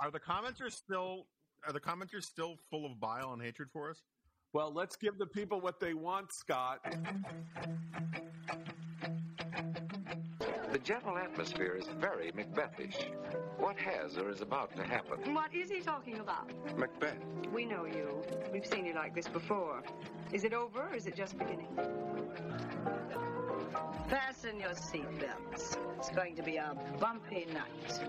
[0.00, 1.26] Are the commenters still
[1.66, 4.02] are the commenters still full of bile and hatred for us?
[4.52, 6.80] Well, let's give the people what they want, Scott.
[10.70, 13.06] The general atmosphere is very Macbethish.
[13.58, 15.32] What has or is about to happen?
[15.32, 16.50] What is he talking about?
[16.76, 17.16] Macbeth.
[17.52, 18.22] We know you.
[18.52, 19.82] We've seen you like this before.
[20.32, 21.68] Is it over or is it just beginning?
[24.08, 25.78] Fasten your seatbelts.
[25.96, 28.00] It's going to be a bumpy night.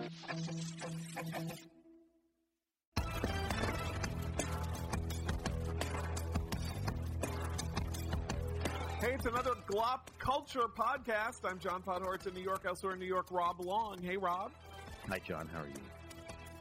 [9.15, 11.49] It's another Glop Culture podcast.
[11.49, 13.97] I'm John Podhoretz in New York, elsewhere in New York, Rob Long.
[14.01, 14.51] Hey, Rob.
[15.07, 15.49] Hi, John.
[15.53, 15.73] How are you?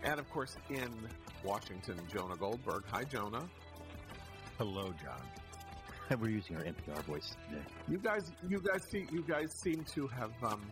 [0.04, 0.88] And of course, in
[1.42, 2.84] Washington, Jonah Goldberg.
[2.92, 3.42] Hi, Jonah.
[4.56, 6.20] Hello, John.
[6.20, 7.64] We're using our NPR voice today.
[7.88, 10.62] You guys, you guys see, you guys seem to have um,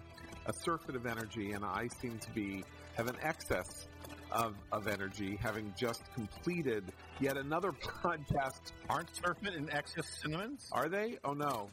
[0.46, 2.62] a surfeit of energy, and I seem to be
[2.94, 3.88] have an excess
[4.32, 6.84] of of energy, having just completed
[7.20, 8.72] yet another podcast.
[8.88, 10.69] Aren't Surfeit and Excess cinnamons?
[10.72, 11.19] Are they?
[11.25, 11.70] Oh no!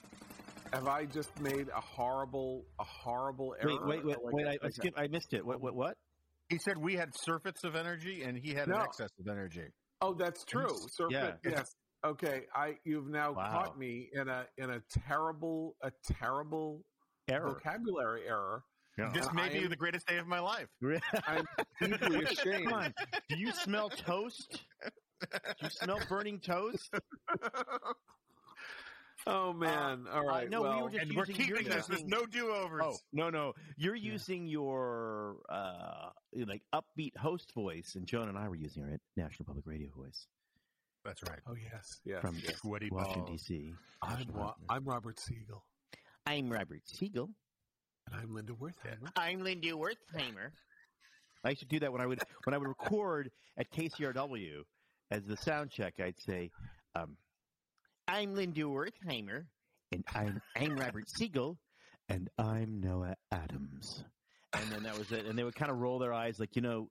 [0.74, 3.80] Have I just made a horrible, a horrible error?
[3.86, 4.46] Wait, wait, wait, Like wait!
[4.46, 5.46] a- I, I, like a- skipped, I missed it.
[5.46, 5.62] What?
[5.62, 5.76] What?
[5.76, 5.98] What?
[6.50, 8.76] He said we had surfeits of energy and he had No.
[8.78, 9.68] an excess of energy.
[10.02, 10.76] Oh, that's true.
[11.00, 11.12] Surfeit,
[11.44, 11.52] Yeah.
[11.52, 11.76] yes.
[12.06, 13.52] Okay, I you've now Wow.
[13.52, 16.86] caught me in a in a terrible a terrible
[17.28, 17.50] Error.
[17.50, 18.64] vocabulary error.
[19.00, 19.12] Yeah.
[19.14, 20.68] This Uh, may I be am- the greatest day of my life.
[21.28, 21.46] I'm
[21.82, 22.66] deeply ashamed.
[22.66, 22.94] Come on.
[23.30, 24.64] Do you smell toast?
[25.22, 25.28] Do
[25.62, 26.94] you smell burning toast?
[29.28, 30.06] Oh man!
[30.12, 30.48] All right.
[30.48, 31.88] Uh, no, we were just And we're keeping this.
[31.88, 32.82] There's no do overs.
[32.86, 33.54] Oh no, no!
[33.76, 36.10] You're using your uh,
[36.48, 40.26] like upbeat host voice, and Joan and I were using our National Public Radio voice
[41.04, 41.40] That's right.
[41.48, 42.22] oh yes, yes.
[42.22, 42.60] from yes.
[42.64, 43.26] Washington.
[43.34, 43.74] D.C.
[44.02, 45.66] I'm Wa- I'm Robert Siegel,
[46.26, 47.30] I'm Robert Siegel.
[48.12, 49.10] And I'm Linda Wertheimer.
[49.16, 50.52] I'm Linda Wertheimer.
[51.44, 54.64] I used to do that when I would when I would record at KCRW
[55.12, 55.94] as the sound check.
[56.00, 56.52] I'd say,
[56.96, 57.16] um,
[58.08, 59.46] "I'm Linda Wertheimer,
[59.92, 61.58] and I'm I'm Robert Siegel,
[62.10, 64.04] and I'm Noah Adams."
[64.54, 65.26] And then that was it.
[65.26, 66.90] And they would kind of roll their eyes, like you know,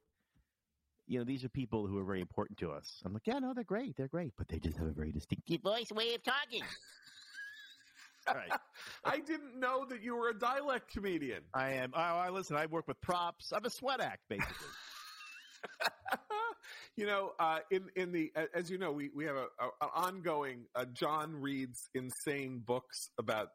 [1.06, 3.02] you know, these are people who are very important to us.
[3.04, 5.60] I'm like, yeah, no, they're great, they're great, but they just have a very distinctive
[5.60, 6.62] voice, way of talking.
[8.34, 8.50] Right.
[9.04, 11.42] I didn't know that you were a dialect comedian.
[11.54, 11.92] I am.
[11.94, 12.56] Oh, I listen.
[12.56, 13.52] I work with props.
[13.52, 14.54] I'm a sweat act, basically.
[16.96, 19.88] you know, uh, in in the as you know, we we have a, a an
[19.94, 20.64] ongoing.
[20.74, 23.48] Uh, John reads insane books about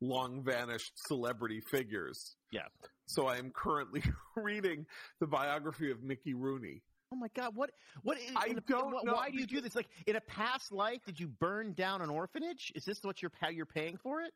[0.00, 2.36] long vanished celebrity figures.
[2.50, 2.66] Yeah.
[3.06, 4.02] So I am currently
[4.36, 4.86] reading
[5.20, 6.82] the biography of Mickey Rooney.
[7.12, 7.54] Oh my God!
[7.54, 7.70] What?
[8.02, 8.18] What?
[8.18, 9.76] in- I in a- don't wh- know, Why do you do this?
[9.76, 12.72] Like in a past life, did you burn down an orphanage?
[12.74, 14.32] Is this what you're how you're paying for it?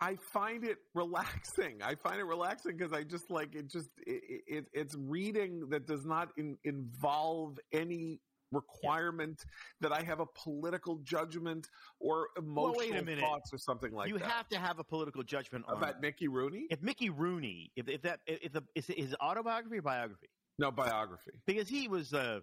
[0.00, 1.78] I find it relaxing.
[1.82, 3.68] I find it relaxing because I just like it.
[3.68, 9.44] Just it, it, it's reading that does not in, involve any requirement
[9.80, 11.68] that I have a political judgment
[12.00, 13.20] or Well, emotional minute.
[13.20, 14.24] thoughts or something like you that.
[14.24, 16.66] You have to have a political judgment on about Mickey Rooney?
[16.70, 20.28] if Mickey Rooney, if if that if the is it his autobiography or biography?
[20.58, 21.32] No biography.
[21.46, 22.12] Because he was.
[22.12, 22.40] uh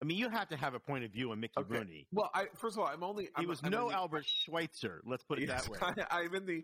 [0.00, 1.74] I mean, you have to have a point of view on Mickey Okay.
[1.78, 2.06] Rooney.
[2.12, 3.24] Well, I first of all, I'm only.
[3.24, 5.02] He I'm, was I'm no the, Albert Schweitzer.
[5.04, 6.04] Let's put it Yes, that way.
[6.10, 6.62] I, am in the.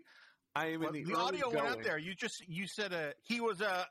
[0.55, 1.97] I am Well, in the, the audio went out there.
[1.97, 3.85] You just you said uh, he was a,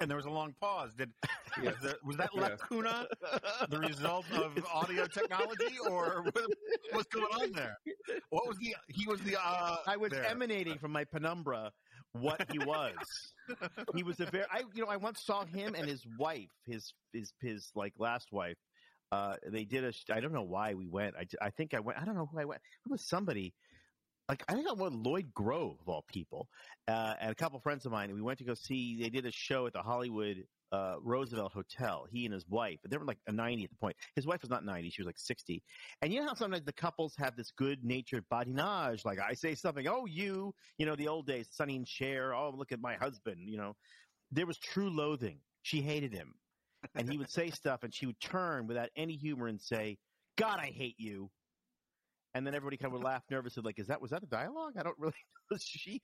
[0.00, 0.92] and there was a long pause.
[0.94, 1.10] Did
[1.62, 2.60] was, the, was that Yes.
[2.60, 3.06] lacuna
[3.70, 6.50] the result of audio technology, or what,
[6.92, 7.78] what's going on there?
[8.28, 10.26] What was the he was the uh, I was there.
[10.26, 11.72] emanating from my penumbra
[12.14, 12.94] what he was.
[13.94, 16.92] he was a very I you know I once saw him and his wife, his
[17.12, 18.56] his his like last wife.
[19.12, 19.92] Uh, they did a.
[20.12, 21.14] I don't know why we went.
[21.16, 21.98] I, I think I went.
[22.00, 22.62] I don't know who I went.
[22.84, 23.54] It was somebody.
[24.28, 26.48] Like I think I went Lloyd Grove of all people,
[26.88, 28.08] uh, and a couple friends of mine.
[28.08, 28.98] And we went to go see.
[29.00, 30.44] They did a show at the Hollywood
[30.74, 32.06] uh, Roosevelt Hotel.
[32.10, 32.78] He and his wife.
[32.88, 33.96] They were like a ninety at the point.
[34.16, 35.62] His wife was not ninety; she was like sixty.
[36.02, 39.54] And you know how sometimes the couples have this good natured badinage, like I say
[39.54, 42.96] something, oh you, you know, the old days, Sonny and Cher, oh look at my
[42.96, 43.74] husband, you know.
[44.32, 45.38] There was true loathing.
[45.62, 46.34] She hated him.
[46.96, 49.98] And he would say stuff and she would turn without any humor and say,
[50.36, 51.30] God, I hate you.
[52.34, 54.72] And then everybody kind of would laugh nervously, like, is that was that a dialogue?
[54.76, 55.12] I don't really
[55.50, 55.54] know.
[55.54, 56.02] was she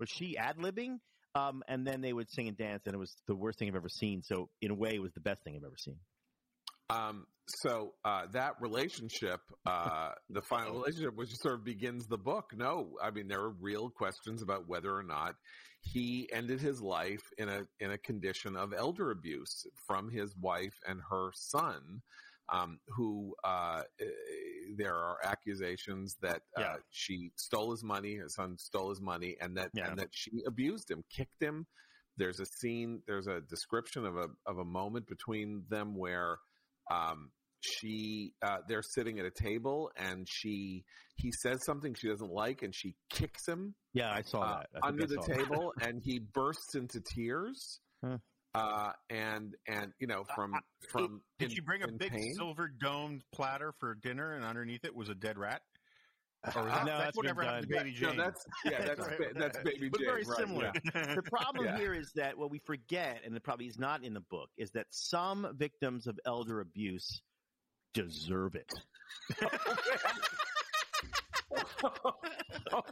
[0.00, 0.96] was she ad libbing?
[1.38, 3.76] Um, and then they would sing and dance, and it was the worst thing I've
[3.76, 4.22] ever seen.
[4.22, 5.96] So in a way, it was the best thing I've ever seen.
[6.90, 12.52] Um, so uh, that relationship, uh, the final relationship, which sort of begins the book.
[12.54, 15.34] No, I mean there are real questions about whether or not
[15.80, 20.74] he ended his life in a in a condition of elder abuse from his wife
[20.86, 22.02] and her son.
[22.50, 23.82] Um, who uh,
[24.76, 29.56] there are accusations that uh, she stole his money, his son stole his money, and
[29.56, 29.88] that Yeah.
[29.88, 31.66] and that she abused him, kicked him,
[32.16, 36.38] there's a scene, there's a description of a of a moment between them where
[36.90, 37.30] um,
[37.60, 40.84] she uh, they're sitting at a table and she
[41.16, 44.66] he says something she doesn't like and she kicks him Yeah, I saw uh, that
[44.82, 45.36] I under I the that.
[45.38, 47.80] table and he bursts into tears.
[48.04, 48.18] Huh.
[48.58, 50.52] Uh, and and you know from
[50.90, 52.34] from Did in- she bring a big pain.
[52.34, 55.62] silver domed platter for dinner, and underneath it was a dead rat?
[56.54, 57.84] Or was Uh, that, no, that's that's whatever been happened to done.
[57.86, 58.16] Baby No, Jane.
[58.18, 59.18] that's yeah, that's Right.
[59.34, 60.72] that's baby But Jane, very right, similar.
[60.94, 61.14] yeah.
[61.16, 61.76] the problem Yeah.
[61.78, 64.70] here is that what we forget, and it probably is not in the book, is
[64.72, 67.22] that some victims of elder abuse
[67.94, 68.72] deserve it.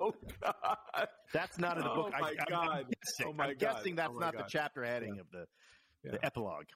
[0.00, 0.12] oh
[0.42, 1.08] God!
[1.32, 2.12] That's not in the book.
[2.16, 2.68] Oh, my I, I'm- God.
[2.68, 3.58] I'm guessing, Oh, my I'm God.
[3.58, 5.46] guessing that's Oh, not the chapter heading of the,
[6.04, 6.12] Yeah.
[6.12, 6.66] the epilogue.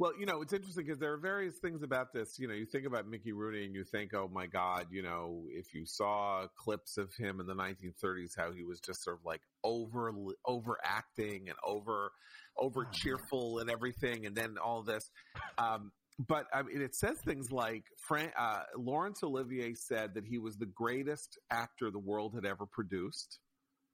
[0.00, 2.38] Well, you know, it's interesting because there are various things about this.
[2.38, 5.42] You know, you think about Mickey Rooney and you think, oh my God, you know,
[5.50, 9.24] if you saw clips of him in the 1930s, how he was just sort of
[9.24, 10.12] like over
[10.46, 12.12] overacting and over
[12.56, 15.10] over cheerful and everything, and then all this.
[15.58, 15.90] Um,
[16.26, 20.56] but I mean, it says things like Fran- uh, Laurence Olivier said that he was
[20.56, 23.38] the greatest actor the world had ever produced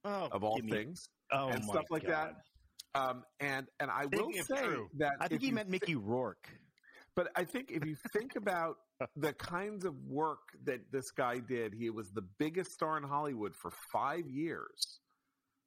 [0.04, 2.34] Oh, of all me- things, oh and stuff like that.
[2.94, 6.48] Um, and and I will Speaking say true, that I think he meant Mickey Rourke.
[7.16, 8.76] but I think if you think about
[9.16, 13.54] the kinds of work that this guy did, he was the biggest star in Hollywood
[13.56, 15.00] for five years.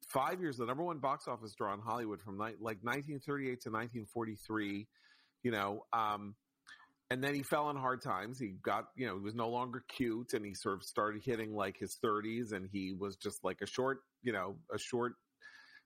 [0.08, 4.86] Five years, the number one box office draw in Hollywood from like 1938 to 1943.
[5.42, 6.34] You know, um,
[7.10, 8.38] and then he fell on hard times.
[8.38, 11.54] He got, you know, he was no longer cute, and he sort of started hitting
[11.54, 15.14] like his 30s, and he was just like a short, you know, a short,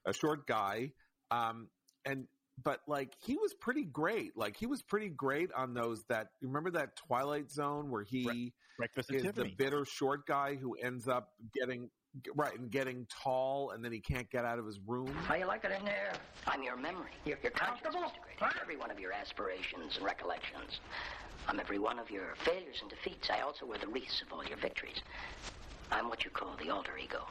[0.07, 0.93] a short guy.
[1.31, 1.69] Um,
[2.05, 2.27] and
[2.63, 4.37] but like he was pretty great.
[4.37, 9.13] Like he was pretty great on those that remember that Twilight Zone where he Breakfast
[9.13, 11.89] is the bitter short guy who ends up getting
[12.35, 15.13] right and getting tall and then he can't get out of his room.
[15.27, 16.13] How you like it in there?
[16.47, 17.11] I'm your memory.
[17.25, 18.53] You're, you're conscious, Mr.
[18.61, 20.81] Every one of your aspirations and recollections.
[21.49, 23.29] I'm every one of your failures and defeats.
[23.31, 24.99] I also wear the wreaths of all your victories.
[25.91, 27.27] I'm what you call the alter ego.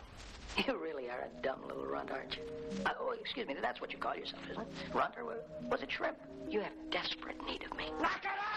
[0.67, 2.43] You really are a dumb little runt, aren't you?
[2.85, 3.55] Uh, oh, excuse me.
[3.61, 4.67] That's what you call yourself, isn't it?
[4.93, 5.33] Runt or wa-
[5.69, 6.17] was it shrimp?
[6.49, 7.85] You have desperate need of me.
[8.01, 8.50] Knock it off!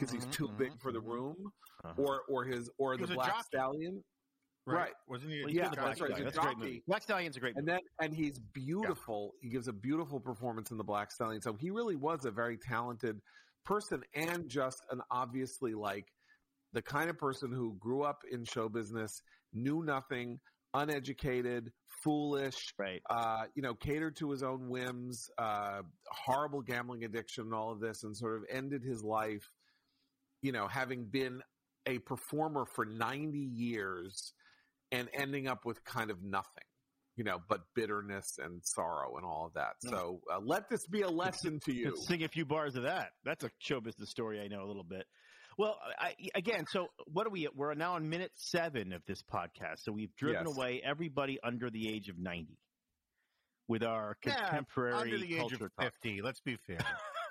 [0.00, 1.36] Because he's too big for the room,
[1.84, 1.94] Uh-huh.
[2.02, 3.42] or or his or the black jockey.
[3.44, 4.04] stallion,
[4.66, 4.92] right?
[5.08, 5.42] Wasn't he?
[5.44, 6.24] Well, Yeah, that's Black right.
[6.24, 6.56] That's a a great jockey.
[6.56, 6.82] movie.
[6.86, 9.34] Black Stallion's a great And then and he's beautiful.
[9.40, 11.40] He gives a beautiful performance in the Black Stallion.
[11.42, 13.20] So he really was a very talented
[13.64, 16.06] person and just an obviously like
[16.72, 19.20] the kind of person who grew up in show business,
[19.52, 20.38] knew nothing,
[20.72, 23.02] uneducated, foolish, Right.
[23.10, 27.80] uh, you know, catered to his own whims, uh, horrible gambling addiction, and all of
[27.80, 29.48] this, and sort of ended his life,
[30.42, 31.42] you know, having been
[31.86, 34.32] a performer for 90 years
[34.92, 36.64] and ending up with kind of nothing,
[37.16, 39.74] you know, but bitterness and sorrow and all of that.
[39.82, 39.90] Hmm.
[39.90, 41.94] So uh, let this be a lesson to you.
[41.96, 43.10] Sing a few bars of that.
[43.24, 45.06] That's a show business story I know a little bit.
[45.58, 47.44] Well, I, again, so what are we?
[47.44, 47.54] at?
[47.54, 49.80] We're now on minute seven of this podcast.
[49.80, 50.56] So we've driven Yes.
[50.56, 52.56] away everybody under the age of ninety
[53.68, 55.72] with our Yeah, contemporary under the age of talk.
[55.78, 56.22] fifty.
[56.22, 56.78] Let's be fair.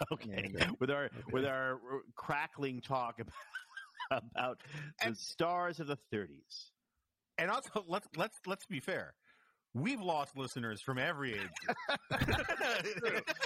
[0.13, 0.49] Okay,
[0.79, 4.61] with our with our uh, crackling talk about, about
[5.05, 6.71] the stars of the thirties.
[7.37, 9.13] and also, let's let's let's be fair.
[9.75, 11.49] We've lost listeners from every age.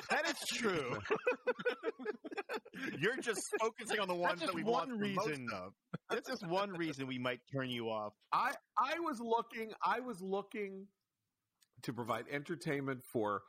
[0.09, 0.97] That is true.
[2.98, 5.48] You're just focusing on the ones that we've one most reason.
[5.53, 5.74] of.
[6.10, 8.13] That's just one reason we might turn you off.
[8.31, 10.88] I I was looking I was looking
[11.83, 13.41] to provide entertainment for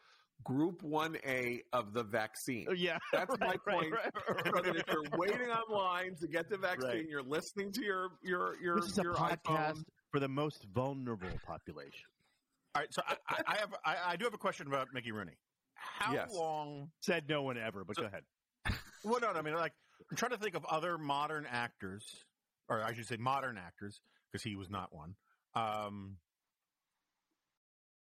[0.45, 2.67] group 1A of the vaccine.
[2.69, 3.93] Oh, Yeah, That's my right, right, point.
[3.93, 7.09] right, right, so that if you're waiting online to get the vaccine, Right.
[7.09, 9.85] you're listening to your your your This is a podcast iPhone.
[10.11, 12.07] for the most vulnerable population.
[12.75, 15.13] All right, so I, I, I have I, I do have a question about Mickey
[15.13, 15.37] Rooney.
[15.75, 16.33] How Yes.
[16.35, 16.91] long?
[17.01, 18.23] Said no one ever, but go ahead.
[19.05, 19.73] Well, no, no, I mean, like
[20.11, 22.25] I'm trying to think of other modern actors,
[22.71, 24.01] or I should say modern actors,
[24.33, 25.15] because he was not one,
[25.55, 26.17] um,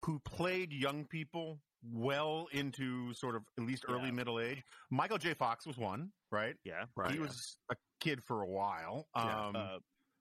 [0.03, 4.11] who played young people well into sort of at least early Yeah.
[4.11, 4.63] middle age.
[4.89, 5.33] Michael J.
[5.33, 6.55] Fox was one, right?
[6.63, 6.85] Yeah.
[6.95, 7.11] Right.
[7.11, 9.07] he was a kid for a while.
[9.15, 9.47] Yeah.
[9.47, 9.77] Um, uh,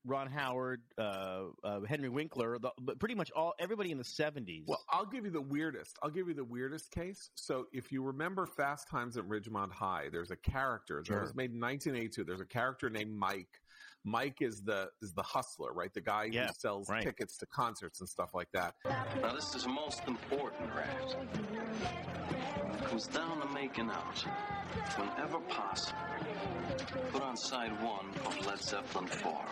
[0.07, 4.65] Ron Howard, uh, uh, Henry Winkler, the, but pretty much all everybody in the seventies.
[4.67, 5.99] Well, I'll give you the weirdest.
[6.03, 7.29] I'll give you the weirdest case.
[7.35, 11.51] So, if you remember Fast Times at Ridgemont High, there's a character that was made
[11.53, 12.25] in 1982.
[12.25, 13.61] There's a character named Mike.
[14.05, 15.93] Mike is the is the hustler, right?
[15.93, 17.03] The guy Yeah, who sells right.
[17.03, 18.75] tickets to concerts and stuff like that.
[19.21, 21.17] Now, this is most important, Rat.
[22.75, 24.25] It comes down to making out.
[24.97, 25.99] Whenever possible,
[27.13, 29.45] put on side one of Led Zeppelin 4.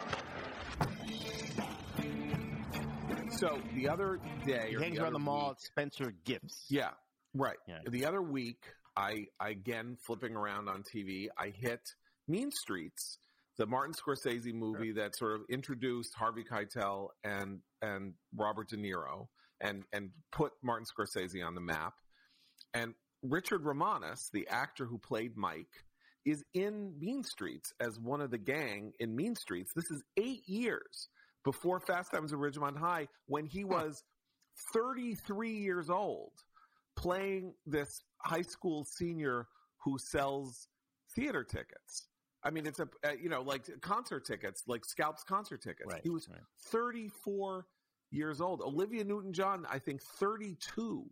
[3.33, 6.67] So the other day, He hangs around the mall week- at Spencer Gifts.
[6.71, 6.91] Yeah,
[7.35, 7.59] right.
[7.69, 7.81] Yeah.
[7.89, 8.63] The other week,
[8.97, 11.81] I, I again flipping around on TV, I hit
[12.27, 13.19] Mean Streets,
[13.59, 19.27] the Martin Scorsese movie that sort of introduced Harvey Keitel and and Robert De Niro
[19.61, 21.95] and and put Martin Scorsese on the map.
[22.73, 25.85] And Richard Romanus, the actor who played Mike,
[26.25, 29.73] is in Mean Streets as one of the gang in Mean Streets.
[29.75, 31.09] This is eight years
[31.45, 34.05] before Fast Times at Ridgemont High, when he was
[34.73, 36.33] 33 years old,
[36.97, 39.49] playing this high school senior
[39.83, 40.69] who sells
[41.17, 42.09] theater tickets.
[42.45, 45.93] I mean, it's a uh, you know like concert tickets, like Scalp's concert tickets.
[45.93, 46.41] Right, he was right.
[46.71, 47.67] 34
[48.11, 48.61] years old.
[48.63, 51.05] Olivia Newton-John, I think, 32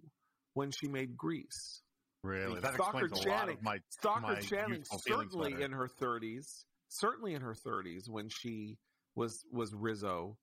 [0.54, 1.83] when she made Grease.
[2.23, 5.88] Really, that Stockard explains a lot Channing- of my Stockard my Channing, certainly in her
[5.88, 8.78] 30s, certainly in her 30s when she
[9.14, 10.37] was was Rizzo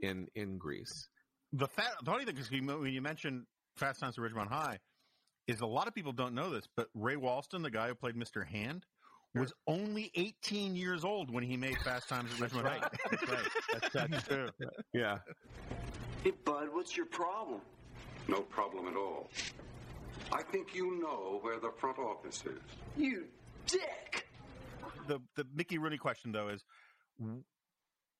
[0.00, 1.08] in in Grease.
[1.52, 3.44] the fa- the funny thing is when you mentioned
[3.76, 4.78] Fast Times at Ridgemont High,
[5.46, 8.14] is a lot of people don't know this, but Ray Walston, the guy who played
[8.14, 8.46] Mr.
[8.46, 8.84] Hand,
[9.34, 12.88] was only 18 years old when he made Fast Times at Ridgemont High.
[13.10, 13.38] That's right.
[13.72, 14.48] That's, that's true.
[14.92, 15.18] Yeah.
[16.24, 17.60] Hey, Bud, what's your problem?
[18.28, 19.30] No problem at all.
[20.32, 22.60] I think you know where the front office is.
[22.96, 23.24] You
[23.66, 24.26] dick!
[25.08, 26.64] The the Mickey Rooney question though is,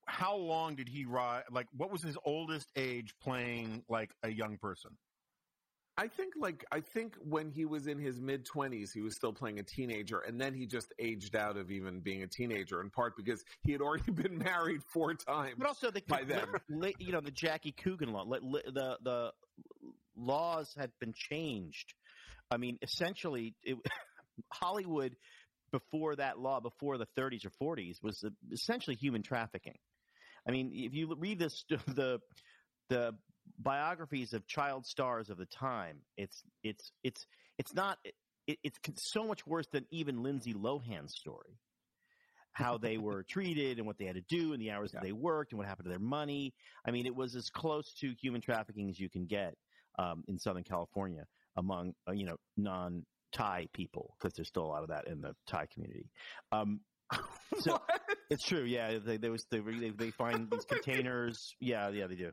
[0.06, 1.44] how long did he ride?
[1.52, 4.92] Like, what was his oldest age playing like a young person?
[6.00, 9.34] I think like I think when he was in his mid twenties, he was still
[9.34, 12.80] playing a teenager, and then he just aged out of even being a teenager.
[12.80, 15.56] In part because he had already been married four times.
[15.58, 16.46] But also, the, By then.
[16.98, 19.32] you know, the Jackie Coogan law, the the
[20.16, 21.92] laws had been changed.
[22.50, 23.76] I mean, essentially, it,
[24.54, 25.16] Hollywood
[25.70, 29.76] before that law, before the 30s or 40s, was essentially human trafficking.
[30.48, 32.20] I mean, if you read this, the
[32.88, 33.14] the
[33.58, 37.26] biographies of child stars of the time, it's it's it's
[37.58, 37.98] it's not
[38.46, 41.58] it, it's so much worse than even Lindsay Lohan's story.
[42.52, 45.12] How they were treated and what they had to do and the hours that they
[45.12, 46.52] worked and what happened to their money.
[46.86, 49.54] I mean, it was as close to human trafficking as you can get
[49.98, 51.24] um, in Southern California
[51.56, 55.20] among uh, you know non Thai people because there's still a lot of that in
[55.20, 56.10] the Thai community.
[56.52, 56.80] Um,
[57.60, 57.80] so
[58.30, 58.64] it's true.
[58.64, 61.54] Yeah, they, there was they, they they find these containers.
[61.60, 62.30] Yeah, yeah, they do.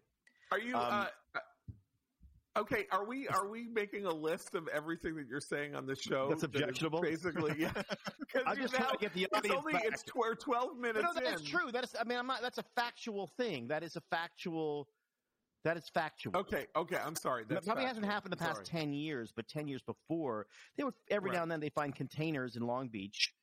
[0.52, 0.76] Are you?
[0.76, 5.76] Um, uh, okay, are we are we making a list of everything that you're saying
[5.76, 6.30] on the show?
[6.30, 7.02] That's that objectionable?
[7.02, 7.72] Basically, yeah.
[8.46, 9.84] I'm just trying now- to get the It's only back.
[9.86, 11.72] it's tw- we're twelve minutes no, that's true.
[11.72, 11.96] That is.
[12.00, 12.42] I mean, I'm not.
[12.42, 13.68] That's a factual thing.
[13.68, 14.88] That is a factual.
[15.64, 16.38] That is factual.
[16.38, 16.98] Okay, okay.
[16.98, 17.42] I'm sorry.
[17.42, 17.88] It That's probably factual.
[18.04, 18.66] hasn't happened the past Sorry.
[18.66, 21.38] ten years, but ten years before, they would every Right.
[21.38, 23.34] now and then they find containers in Long Beach,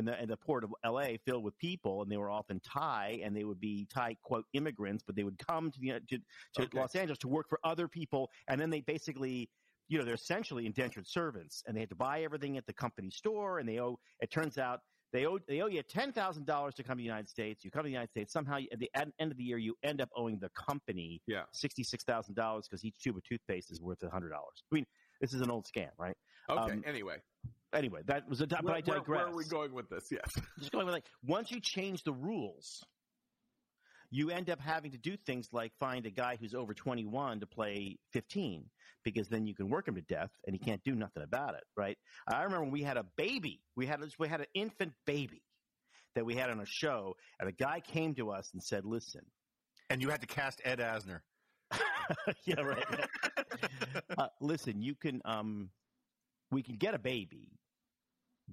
[0.00, 1.18] and the and the port of L.A.
[1.26, 5.04] filled with people, and they were often Thai, and they would be Thai quote immigrants,
[5.06, 6.18] but they would come to the to,
[6.56, 6.78] to Okay.
[6.80, 9.50] Los Angeles to work for other people, and then they basically,
[9.88, 13.10] you know, they're essentially indentured servants, and they had to buy everything at the company
[13.10, 13.98] store, and they owe.
[14.20, 14.80] It turns out.
[15.12, 17.64] They owe, they owe you ten thousand dollars to come to the United States.
[17.64, 18.32] You come to the United States.
[18.32, 21.42] Somehow, at the end end of the year, you end up owing the company Yeah.
[21.52, 24.62] sixty-six thousand dollars because each tube of toothpaste is worth a hundred dollars.
[24.70, 24.86] I mean,
[25.20, 26.16] this is an old scam, right?
[26.48, 26.72] Okay.
[26.74, 27.16] Um, anyway,
[27.74, 28.46] Anyway, that was a.
[28.46, 29.06] But where, I digress.
[29.06, 30.04] where are we going with this?
[30.10, 30.30] Yes.
[30.58, 32.82] Just going with like once you change the rules,
[34.10, 37.46] you end up having to do things like find a guy who's over twenty-one to
[37.46, 38.64] play fifteen
[39.04, 41.64] because then you can work him to death and he can't do nothing about it,
[41.76, 41.96] right?
[42.28, 43.62] I remember when we had a baby.
[43.76, 45.42] We had we had an infant baby
[46.16, 49.22] that we had on a show, and a guy came to us and said, "Listen."
[49.90, 51.20] And you had to cast Ed Asner.
[52.44, 52.84] yeah, right.
[54.18, 55.70] uh, listen, you can um,
[56.50, 57.52] we can get a baby,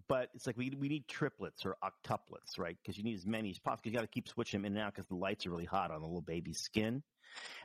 [0.08, 2.78] but it's like we we need triplets or octuplets, right?
[2.82, 3.90] Because you need as many as possible.
[3.90, 5.92] You got to keep switching them in and out because the lights are really hot
[5.92, 7.04] on the little baby's skin,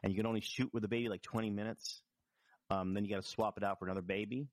[0.03, 2.03] and you can only shoot with the baby like twenty minutes.
[2.71, 4.49] Um, then you got to swap it out for another baby,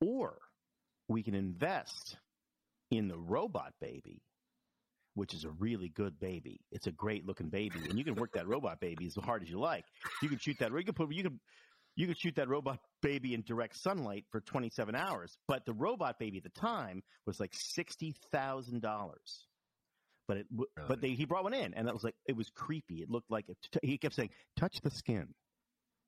[0.00, 0.38] or
[1.08, 2.16] we can invest
[2.90, 4.22] in the robot baby.
[5.14, 6.60] Which is a really good baby.
[6.70, 9.50] It's a great looking baby, and you can work that robot baby as hard as
[9.50, 9.84] you like.
[10.22, 10.70] You can shoot that.
[10.70, 11.12] You can put.
[11.12, 11.40] You can.
[11.96, 16.18] You could shoot that robot baby in direct sunlight for 27 hours, but the robot
[16.18, 19.46] baby at the time was like sixty thousand dollars.
[20.26, 22.50] But it, w but they, he brought one in, and that was like it was
[22.50, 22.96] creepy.
[22.96, 25.28] It looked like it, he kept saying, "Touch the skin,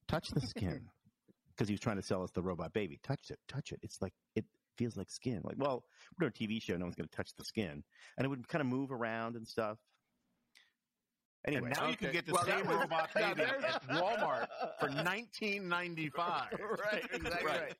[0.08, 0.88] touch the skin,"
[1.56, 3.00] because he was trying to sell us the robot baby.
[3.02, 3.80] Touch it, touch it.
[3.82, 4.44] It's like it
[4.76, 5.40] feels like skin.
[5.42, 5.84] Like, well,
[6.18, 6.76] we're doing a TV show.
[6.76, 7.82] No one's going to touch the skin,
[8.18, 9.78] and it would kind of move around and stuff.
[11.46, 14.46] Anyway, and now you can get the Well, same was- robot baby there's- at Walmart
[14.78, 16.52] for nineteen ninety five.
[16.84, 17.60] right, exactly Right.
[17.60, 17.74] right.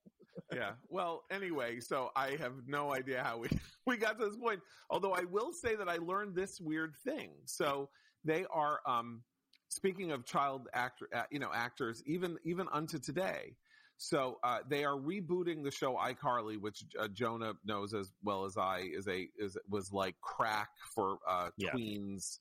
[0.55, 0.73] yeah.
[0.89, 3.49] Well, anyway, so I have no idea how we
[3.87, 4.61] we got to this point.
[4.89, 7.31] Although I will say that I learned this weird thing.
[7.45, 7.91] So
[8.25, 9.23] they are um
[9.69, 13.55] speaking of child actor, uh, you know, actors, even even unto today.
[14.03, 18.57] So uh, they are rebooting the show iCarly, which uh, Jonah knows as well as
[18.57, 21.69] I is a is was like crack for uh, Yeah.
[21.73, 22.39] tweens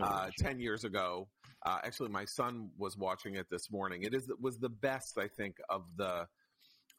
[0.00, 1.28] uh, ten years ago.
[1.66, 4.04] Uh, actually, my son was watching it this morning.
[4.04, 6.26] It is was the best I think of the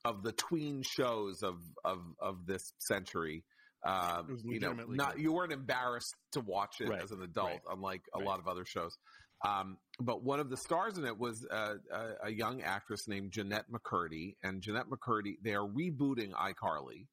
[0.05, 3.43] of the tween shows of of of this century.
[3.83, 5.23] Um, you know, not good.
[5.23, 8.27] you weren't embarrassed to watch it Right, as an adult, right, unlike a right.
[8.27, 8.95] lot of other shows.
[9.45, 11.75] Um, but one of the stars in it was a,
[12.23, 15.35] a young actress named Jennette McCurdy, and Jennette McCurdy.
[15.43, 17.07] They are rebooting iCarly.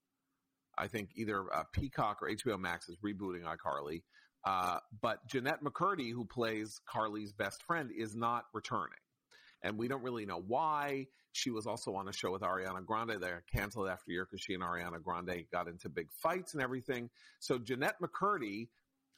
[0.79, 4.03] I think either uh, Peacock or HBO Max is rebooting iCarly.
[4.45, 8.99] Uh, but Jennette McCurdy, who plays Carly's best friend, is not returning.
[9.63, 11.07] And we don't really know why.
[11.33, 13.21] She was also on a show with Ariana Grande.
[13.21, 16.63] They canceled after a year because she and Ariana Grande got into big fights and
[16.63, 17.11] everything.
[17.41, 18.69] So Jennette McCurdy,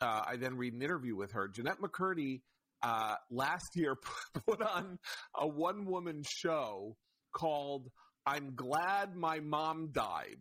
[0.01, 1.47] uh, I then read an interview with her.
[1.47, 2.41] Jennette McCurdy
[2.83, 3.97] uh, last year
[4.47, 4.99] put on
[5.39, 6.97] a one woman show
[7.35, 7.89] called
[8.27, 10.39] I'm Glad My Mom Died.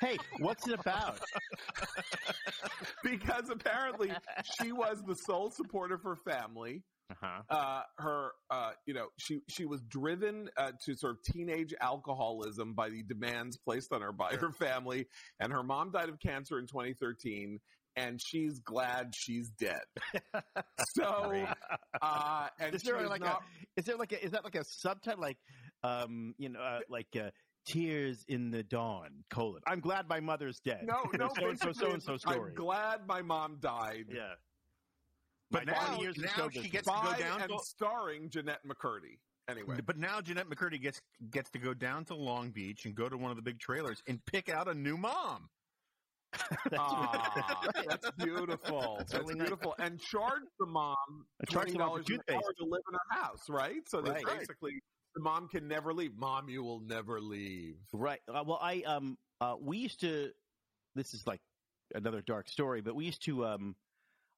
[0.00, 1.18] hey, what's it about?
[3.02, 4.12] because apparently
[4.60, 6.82] she was the sole support of her family.
[7.10, 7.42] Uh-huh.
[7.48, 12.74] Uh, her, uh, you know, she she was driven uh, to sort of teenage alcoholism
[12.74, 15.06] by the demands placed on her by her family,
[15.40, 17.58] and her mom died of cancer in 2013,
[17.96, 19.80] and she's glad she's dead.
[20.94, 21.46] so,
[22.02, 24.64] uh, and is there like not- a is there like a is that like a
[24.64, 25.38] subtitle like
[25.82, 27.30] um you know uh, like uh,
[27.66, 31.72] tears in the dawn colon I'm glad my mother's dead no, no, so and so
[31.72, 34.06] so and so it's, story I'm glad my mom died.
[34.12, 34.32] yeah
[35.50, 36.72] But My now, 20 years in now show she business.
[36.72, 39.18] gets to go down and to starring Jennette McCurdy.
[39.48, 43.08] Anyway, But now Jennette McCurdy gets gets to go down to Long Beach and go
[43.08, 45.48] to one of the big trailers and pick out a new mom.
[46.76, 49.06] Ah, that's beautiful.
[49.10, 49.36] That's, nice.
[49.36, 49.74] beautiful.
[49.78, 53.88] And charge the mom twenty dollars an hour to live in her house, right?
[53.88, 54.26] So that Right.
[54.26, 54.72] basically
[55.14, 56.14] the mom can never leave.
[56.16, 57.76] Mom, you will never leave.
[57.92, 60.32] right uh, well I um uh we used to
[60.94, 61.40] this is like
[61.94, 63.76] another dark story but we used to um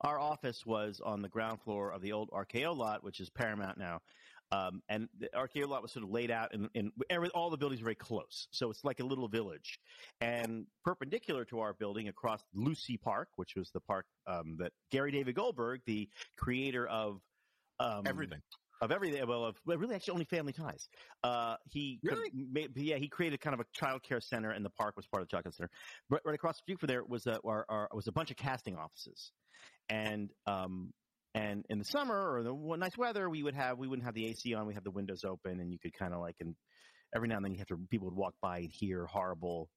[0.02, 3.76] our office was on the ground floor of the old RKO lot which is Paramount
[3.78, 4.00] now
[4.52, 7.56] um, and the RKO lot was sort of laid out in, in every, all the
[7.56, 8.48] buildings are very close.
[8.50, 9.78] So it's like a little village.
[10.20, 15.12] And perpendicular to our building across Lucy Park, which was the park um, that Gary
[15.12, 17.20] David Goldberg, the creator of
[17.78, 18.40] um, Everything.
[18.82, 19.26] of everything.
[19.26, 20.88] Well, of well, really, actually, only Family Ties.
[21.22, 22.30] Uh, he Really?
[22.34, 25.22] made, yeah, he created kind of a child care center, and the park was part
[25.22, 25.70] of the child care center.
[26.10, 28.36] Right, right across the street from there was a our, our, was a bunch of
[28.36, 29.32] casting offices,
[29.88, 30.92] and um,
[31.34, 34.26] and in the summer or the nice weather, we would have we wouldn't have the
[34.26, 36.54] AC on, we have the windows open, and you could kind of like and
[37.14, 39.68] every now and then you have to people would walk by and hear horrible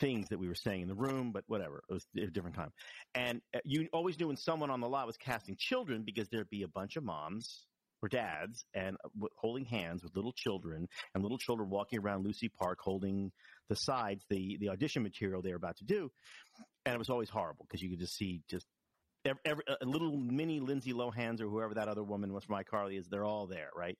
[0.00, 1.82] things that we were saying in the room, but whatever.
[1.88, 2.72] It was a different time.
[3.14, 6.50] And uh, you always knew when someone on the lot was casting children because there'd
[6.50, 7.64] be a bunch of moms
[8.02, 12.48] or dads and uh, holding hands with little children and little children walking around Lucy
[12.48, 13.30] Park holding
[13.68, 16.10] the sides, the, the audition material they were about to do.
[16.84, 18.66] And it was always horrible because you could just see just
[19.24, 23.08] every, a little mini Lindsay Lohans or whoever that other woman was from iCarly is.
[23.08, 23.98] They're all there, right?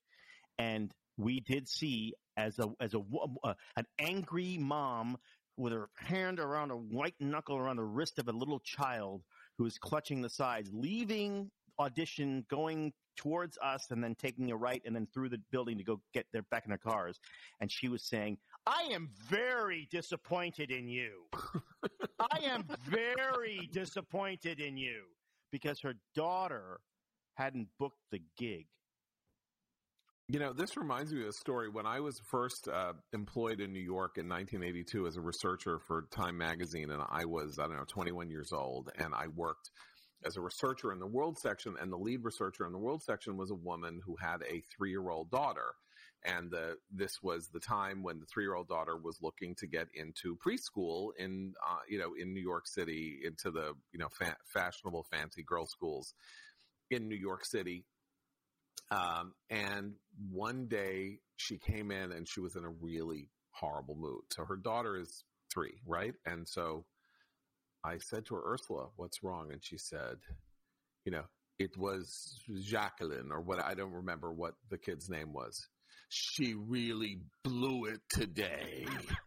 [0.58, 3.02] And we did see as a as a
[3.44, 5.16] uh, an angry mom
[5.56, 9.22] with her hand around a white knuckle around the wrist of a little child
[9.56, 14.82] who is clutching the sides, leaving audition, going towards us, and then taking a right
[14.84, 17.18] and then through the building to go get their back in their cars.
[17.60, 21.24] And she was saying, "I am very disappointed in you.
[22.32, 25.02] I am very disappointed in you
[25.50, 26.80] because her daughter
[27.34, 28.66] hadn't booked the gig."
[30.28, 31.68] You know, this reminds me of a story.
[31.68, 36.06] When I was first uh, employed in New York in 1982 as a researcher for
[36.10, 39.70] Time Magazine, and I was, I don't know, 21 years old, and I worked
[40.24, 43.36] as a researcher in the world section, and the lead researcher in the world section
[43.36, 45.74] was a woman who had a three year old daughter.
[46.24, 49.66] And the, this was the time when the three year old daughter was looking to
[49.66, 54.08] get into preschool in, uh, you know, in New York City, into the, you know,
[54.08, 56.14] fa- fashionable, fancy girl schools
[56.90, 57.84] in New York City.
[58.90, 59.94] Um, and
[60.30, 64.22] one day she came in and she was in a really horrible mood.
[64.30, 66.14] So her daughter is three, right?
[66.26, 66.84] And so
[67.84, 69.52] I said to her, Ursula, what's wrong?
[69.52, 70.16] And she said,
[71.04, 71.24] you know,
[71.58, 75.68] it was Jacqueline or what, I don't remember what the kid's name was.
[76.08, 78.86] She really blew it today.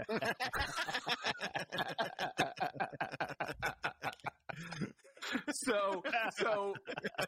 [5.54, 6.04] so
[6.38, 6.74] so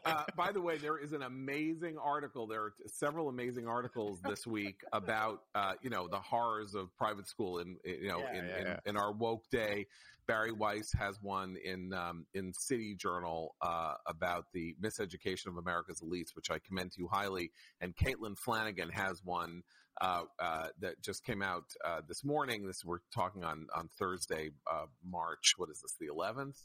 [0.04, 4.46] uh, by the way there is an amazing article there are several amazing articles this
[4.46, 8.44] week about uh, you know the horrors of private school in you know Yeah, in,
[8.46, 8.76] yeah, in, yeah.
[8.86, 9.86] in our woke day
[10.26, 16.00] bari weiss has one in um, in city journal uh, about the miseducation of america's
[16.00, 19.62] elites which i commend to you highly and caitlin flanagan has one
[20.00, 22.66] uh, uh, that just came out uh, this morning.
[22.66, 25.54] This we're talking on on Thursday, uh, March.
[25.56, 25.94] What is this?
[26.00, 26.56] The 11th,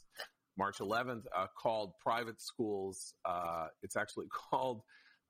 [0.56, 1.24] March 11th.
[1.36, 4.82] Uh, called "Private Schools." Uh, it's actually called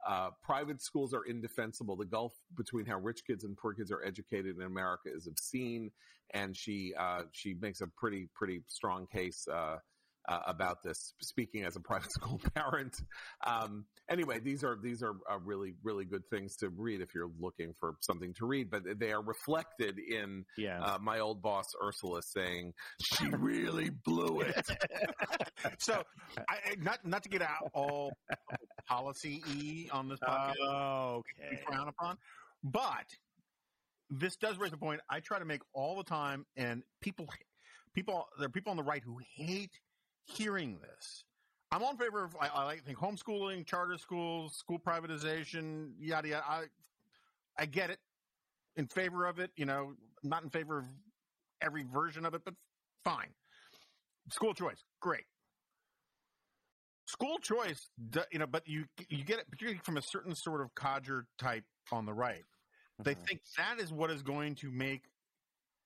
[0.07, 4.05] uh, "Private Schools Are Indefensible." The gulf between how rich kids and poor kids are
[4.05, 5.91] educated in America is obscene,
[6.35, 9.47] and she uh, she makes a pretty pretty strong case.
[10.29, 12.97] Uh, uh, about this, speaking as a private school parent.
[13.47, 17.31] Um, anyway, these are these are uh, really really good things to read if you're
[17.39, 18.71] looking for something to read.
[18.71, 20.83] But they are reflected in Yeah.
[20.83, 24.67] uh, my old boss Ursula saying she really blew it.
[25.79, 26.03] So,
[26.49, 28.12] I, I- not not to get out all
[28.89, 31.61] policy e on this podcast, Oh, okay.
[31.67, 32.19] frown upon,
[32.65, 33.07] but
[34.11, 37.27] this does raise a point I try to make all the time, and people,
[37.95, 39.71] people, there are people on the right who hate
[40.37, 41.25] hearing this.
[41.73, 46.29] I'm all in favor of I, I like think homeschooling, charter schools, school privatization, yada
[46.29, 46.45] yada.
[46.49, 46.65] I
[47.59, 47.99] I get it,
[48.77, 49.51] in favor of it.
[49.57, 50.85] You know, not in favor of
[51.61, 52.55] every version of it, but
[53.05, 53.29] fine.
[54.31, 55.25] School choice, great.
[57.07, 57.89] School choice,
[58.33, 61.65] you know, but you you get it particularly from a certain sort of codger type
[61.93, 62.45] on the right.
[62.99, 63.27] They Mhm.
[63.27, 65.03] think that is what is going to make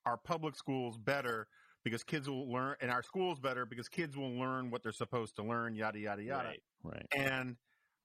[0.06, 1.48] our public schools better
[1.84, 5.36] because kids will learn, and our schools better because kids will learn what they're supposed
[5.36, 6.48] to learn, yada yada yada.
[6.48, 6.62] Right.
[6.82, 7.06] Right.
[7.16, 7.56] And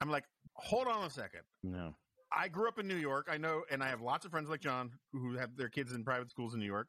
[0.02, 1.42] I'm like, hold on a second.
[1.64, 1.96] No.
[2.36, 3.28] I grew up in New York.
[3.32, 6.04] I know, and I have lots of friends like John who have their kids in
[6.04, 6.88] private schools in New York.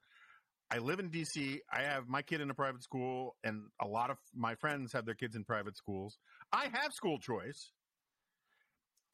[0.70, 1.60] I live in DC.
[1.72, 5.06] I have my kid in a private school, and a lot of my friends have
[5.06, 6.18] their kids in private schools.
[6.52, 7.70] I have school choice,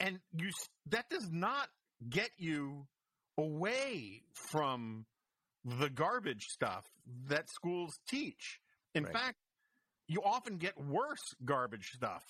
[0.01, 0.51] and you
[0.89, 1.69] that does not
[2.09, 2.87] get you
[3.39, 5.05] away from
[5.65, 6.89] the garbage stuff
[7.29, 8.61] that schools teach.
[8.95, 9.13] In Right.
[9.13, 9.39] fact,
[10.09, 12.25] you often get worse garbage stuff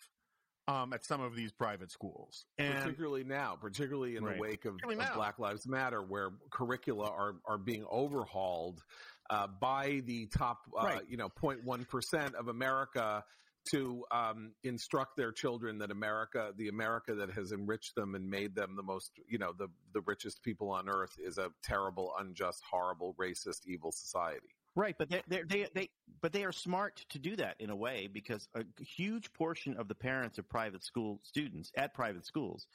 [0.69, 4.37] um, at some of these private schools, and particularly now, particularly in Right.
[4.37, 5.15] the wake of, of.
[5.15, 8.83] Black Lives Matter, where curricula are are being overhauled
[9.31, 11.09] uh, by the top, uh, Right.
[11.09, 13.25] you know, 0.1 percent of America
[13.71, 18.55] to um, instruct their children that America, the America that has enriched them and made
[18.55, 22.63] them the most, you know, the the richest people on earth, is a terrible, unjust,
[22.69, 24.49] horrible, racist, evil society.
[24.75, 28.09] Right, but they they they but they are smart to do that in a way
[28.11, 32.67] because a huge portion of the parents of private school students at private schools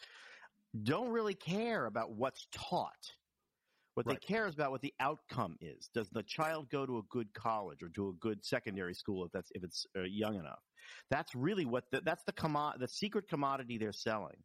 [0.83, 3.11] don't really care about what's taught.
[3.97, 4.21] What Right.
[4.21, 5.89] they care is about what the outcome is.
[5.91, 9.31] Does the child go to a good college or to a good secondary school if
[9.31, 10.61] that's if it's uh, young enough?
[11.09, 14.37] That's really what the, that's the commo- the secret commodity they're selling.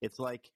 [0.00, 0.48] It's like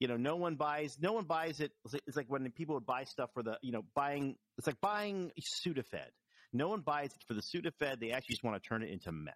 [0.00, 1.72] you know, no one buys, no one buys it.
[2.06, 5.30] It's like when people would buy stuff for the, you know, buying, it's like buying
[5.64, 6.10] Sudafed.
[6.52, 8.00] No one buys it for the Sudafed.
[8.00, 9.34] They actually just want to turn it into meth.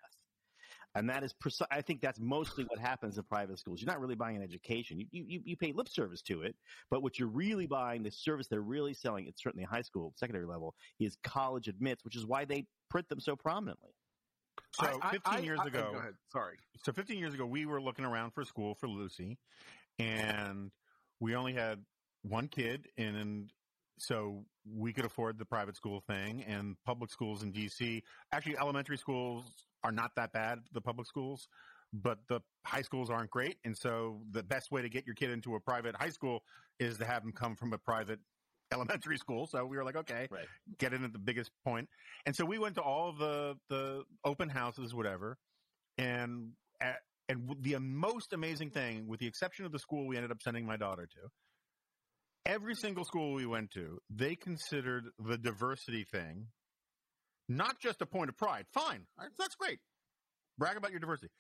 [0.98, 3.80] And that is, preci- I think that's mostly what happens in private schools.
[3.80, 4.98] You're not really buying an education.
[4.98, 6.56] You, you, you pay lip service to it,
[6.90, 10.44] but what you're really buying, the service they're really selling, it's certainly high school, secondary
[10.44, 13.90] level, is college admits, which is why they print them so prominently.
[14.72, 16.14] so I- I- 15 I- years I- ago, go ahead.
[16.32, 16.56] Sorry.
[16.82, 19.38] so 15 years ago, we were looking around for school for Lucy,
[20.00, 20.72] and
[21.20, 21.84] we only had
[22.22, 23.52] one kid, and
[24.00, 26.44] so we could afford the private school thing.
[26.44, 28.02] And public schools in DC,
[28.32, 29.44] actually, elementary schools
[29.84, 30.58] are not that bad.
[30.72, 31.48] The public schools,
[31.92, 33.58] but the high schools aren't great.
[33.64, 36.42] And so the best way to get your kid into a private high school
[36.78, 38.20] is to have them come from a private
[38.72, 39.46] elementary school.
[39.46, 40.46] So we were like, okay, Right.
[40.78, 41.88] get in at the biggest point.
[42.26, 45.38] And so we went to all the the open houses, whatever,
[45.96, 46.96] and at,
[47.28, 50.66] and the most amazing thing, with the exception of the school we ended up sending
[50.66, 51.28] my daughter to,
[52.46, 56.46] every single school we went to, they considered the diversity thing
[57.48, 58.66] not just a point of pride.
[58.72, 59.06] Fine,
[59.38, 59.78] that's great.
[60.58, 61.30] Brag about your diversity.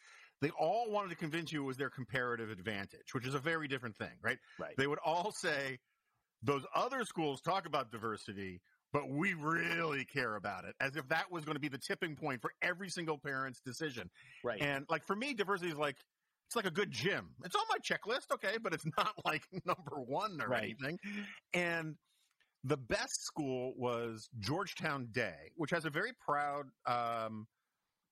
[0.40, 3.68] They all wanted to convince you it was their comparative advantage, which is a very
[3.68, 4.38] different thing, right?
[4.58, 4.74] Right.
[4.76, 5.78] They would all say
[6.42, 8.60] those other schools talk about diversity,
[8.92, 12.14] but we really care about it, as if that was going to be the tipping
[12.14, 14.08] point for every single parent's decision.
[14.44, 14.62] Right.
[14.62, 15.96] And like for me, diversity is like
[16.48, 17.26] it's like a good gym.
[17.44, 20.62] It's on my checklist, okay, but it's not like number one or Right.
[20.64, 20.98] anything.
[21.52, 21.94] And
[22.64, 27.46] the best school was Georgetown Day, which has a very proud um,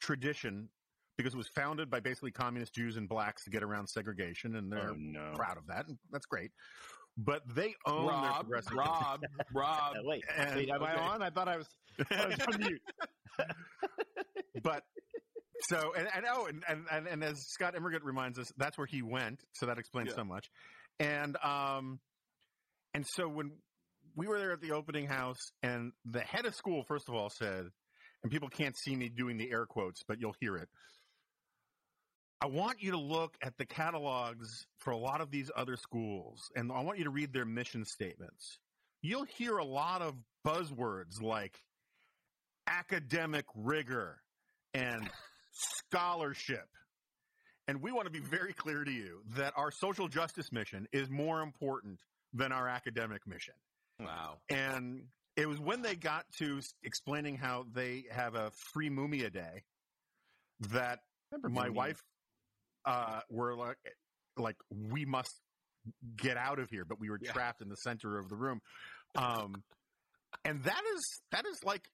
[0.03, 0.69] tradition
[1.17, 4.71] because it was founded by basically communist Jews and blacks to get around segregation, and
[4.71, 5.33] they're Oh, no.
[5.35, 6.51] proud of that, and that's great.
[7.17, 8.75] But they own their Rob, progressive.
[8.75, 9.21] Rob,
[9.55, 9.97] Rob.
[10.05, 11.23] Wait, And- wait, am I on?
[11.23, 11.69] I thought I was.
[12.11, 12.83] I was on mute.
[14.63, 14.83] but
[15.69, 19.03] So and, and oh and, and and as Scott Immergut reminds us, that's where he
[19.03, 19.41] went.
[19.55, 20.17] So that explains Yeah.
[20.17, 20.47] so much.
[21.01, 21.99] And um,
[22.95, 23.53] and so when
[24.15, 27.31] we were there at the opening house, and the head of school first of all
[27.31, 27.67] said,
[28.23, 30.69] and people can't see me doing the air quotes, but you'll hear it.
[32.41, 36.41] I want you to look at the catalogs for a lot of these other schools,
[36.55, 38.59] and I want you to read their mission statements.
[39.03, 40.15] You'll hear a lot of
[40.47, 41.59] buzzwords like
[42.67, 44.19] academic rigor
[44.75, 45.09] and
[45.57, 46.69] scholarship.
[47.69, 51.11] And we want to be very clear to you that our social justice mission is
[51.11, 51.99] more important
[52.33, 53.55] than our academic mission.
[53.99, 54.39] Wow.
[54.51, 55.03] And
[55.37, 59.65] it was when they got to explaining how they have a free Mumia day
[60.71, 61.01] that
[61.43, 61.75] my Mumia.
[61.75, 62.03] wife
[62.85, 63.79] uh, were like,
[64.37, 65.35] like we must
[66.17, 67.33] get out of here, but we were Yeah.
[67.33, 68.61] trapped in the center of the room.
[69.17, 69.63] Um,
[70.45, 71.89] and that is that is like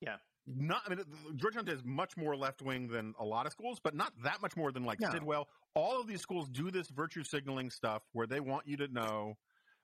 [0.00, 0.16] Yeah.
[0.56, 0.82] Not.
[0.86, 1.04] I mean,
[1.36, 4.56] Georgetown is much more left wing than a lot of schools, but not that much
[4.56, 5.10] more than like No.
[5.10, 5.48] Sidwell.
[5.74, 9.36] All of these schools do this virtue signaling stuff where they want you to know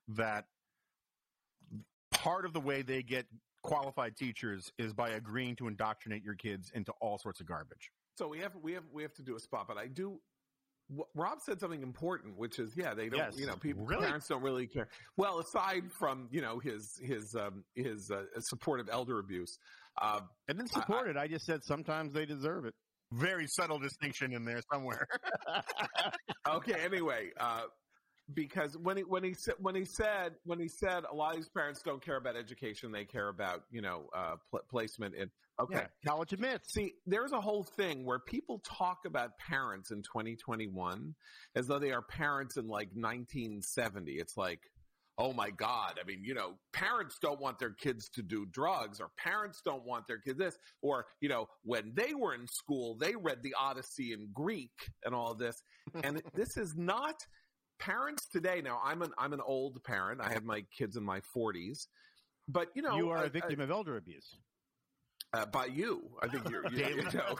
[0.08, 0.46] that
[2.12, 3.26] part of the way they get
[3.62, 7.90] qualified teachers is by agreeing to indoctrinate your kids into all sorts of garbage.
[8.18, 10.20] So we have we have we have to do a spot, but I do.
[10.94, 13.18] Wh- Rob said something important, which is yeah, they don't.
[13.18, 13.38] Yes.
[13.38, 14.04] You know, people Really?
[14.06, 14.88] parents don't really care.
[15.16, 19.58] Well, aside from you know his his um, his uh, support of elder abuse,
[20.00, 21.16] uh, I didn't I- support it.
[21.16, 22.74] I just said sometimes they deserve it.
[23.12, 25.06] Very subtle distinction in there somewhere.
[26.48, 26.74] okay.
[26.84, 27.62] Anyway, uh,
[28.34, 31.36] because when he when he said when he said when he said a lot of
[31.36, 35.30] these parents don't care about education, they care about you know uh, pl- placement in.
[35.58, 35.76] Okay.
[35.76, 36.72] Yeah, college admits.
[36.74, 41.14] See, there's a whole thing where people talk about parents in 2021
[41.54, 44.12] as though they are parents in like 1970.
[44.12, 44.60] It's like,
[45.18, 45.98] oh my God.
[45.98, 49.84] I mean, you know, parents don't want their kids to do drugs or parents don't
[49.84, 50.58] want their kids this.
[50.82, 55.14] Or, you know, when they were in school, they read the Odyssey in Greek and
[55.14, 55.62] all this.
[56.04, 57.14] And this is not
[57.78, 58.60] parents today.
[58.62, 60.20] Now, I'm an, I'm an old parent.
[60.20, 61.86] I have my kids in my 40s.
[62.48, 64.36] But, you know, you are I- a victim of elder abuse.
[65.32, 66.02] uh, by you.
[66.22, 67.36] I think you're, you, you know,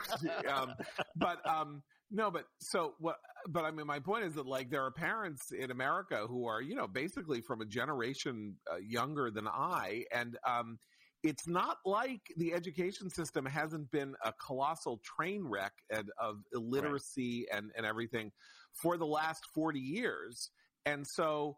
[0.53, 0.73] um,
[1.15, 3.15] but um, no, but so what?
[3.47, 6.61] But I mean, my point is that like there are parents in America who are
[6.61, 10.77] you know basically from a generation uh, younger than I, and um,
[11.23, 17.45] it's not like the education system hasn't been a colossal train wreck and, of illiteracy
[17.51, 18.31] and and everything
[18.73, 20.49] for the last forty years,
[20.85, 21.57] and so.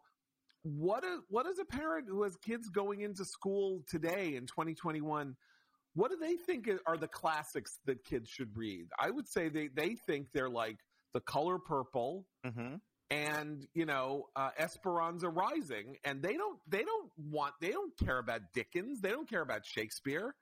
[0.62, 5.34] What is, what is a parent who has kids going into school today in 2021
[5.94, 8.86] what do they think are the classics that kids should read?
[8.98, 10.76] I would say they, they think they're like
[11.14, 12.76] The Color Purple Mm-hmm.
[13.10, 18.18] And you know uh, Esperanza Rising, and they don't they don't want they don't care
[18.18, 20.34] about Dickens, they don't care about Shakespeare.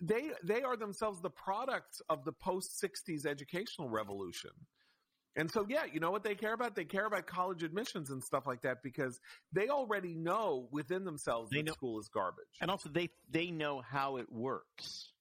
[0.00, 4.50] They they are themselves the products of the post '60s educational revolution.
[5.36, 6.74] And so, yeah, you know what they care about?
[6.74, 9.20] They care about college admissions and stuff like that because
[9.52, 12.46] they already know within themselves They that know- school is garbage.
[12.60, 15.12] And also, they they know how it works.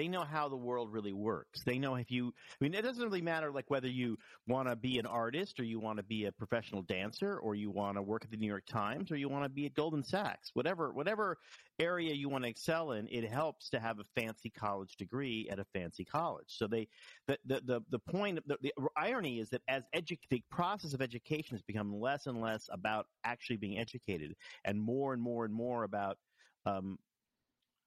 [0.00, 1.60] They know how the world really works.
[1.62, 2.28] They know if you.
[2.28, 4.16] I mean, it doesn't really matter like whether you
[4.48, 7.70] want to be an artist or you want to be a professional dancer or you
[7.70, 10.02] want to work at the New York Times or you want to be at Goldman
[10.02, 10.52] Sachs.
[10.54, 11.36] Whatever whatever
[11.78, 15.58] area you want to excel in, it helps to have a fancy college degree at
[15.58, 16.46] a fancy college.
[16.48, 16.88] So they
[17.28, 21.02] the the the, the point the, the irony is that as edu- the process of
[21.02, 24.34] education has become less and less about actually being educated
[24.64, 26.16] and more and more and more about
[26.64, 26.98] um,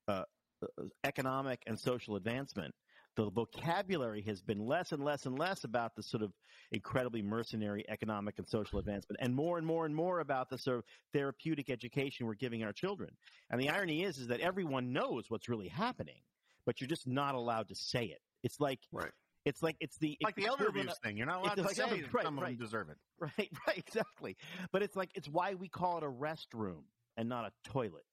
[0.08, 0.26] uh,
[1.04, 2.74] economic and social advancement.
[3.16, 6.32] The vocabulary has been less and less and less about the sort of
[6.72, 10.80] incredibly mercenary economic and social advancement, and more and more and more about the sort
[10.80, 13.12] of therapeutic education we're giving our children.
[13.52, 16.22] And the irony is, is that everyone knows what's really happening,
[16.66, 18.20] but you're just not allowed to say it.
[18.42, 19.12] It's like Right.
[19.46, 21.18] It's like it's the like the elder abuse thing.
[21.18, 22.58] You're not allowed to like say oh, elder- that right, some of right.
[22.58, 22.98] them deserve it.
[23.20, 24.38] Right, right, exactly.
[24.72, 26.84] But it's like it's why we call it a restroom
[27.18, 28.06] and not a toilet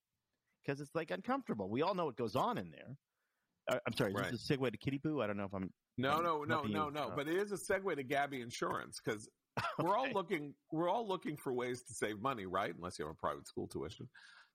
[0.65, 1.69] because it's like uncomfortable.
[1.69, 2.97] We all know what goes on in there.
[3.71, 4.31] Uh, I'm sorry, Right.
[4.31, 5.21] this is a segue to Kitty Poo.
[5.21, 7.13] I don't know if I'm No, I'm no, no, no, no.
[7.15, 9.29] But it is a segue to Gabi Insurance because
[9.79, 12.75] we're all looking we're all looking for ways to save money, right?
[12.75, 14.09] Unless you have a private school tuition,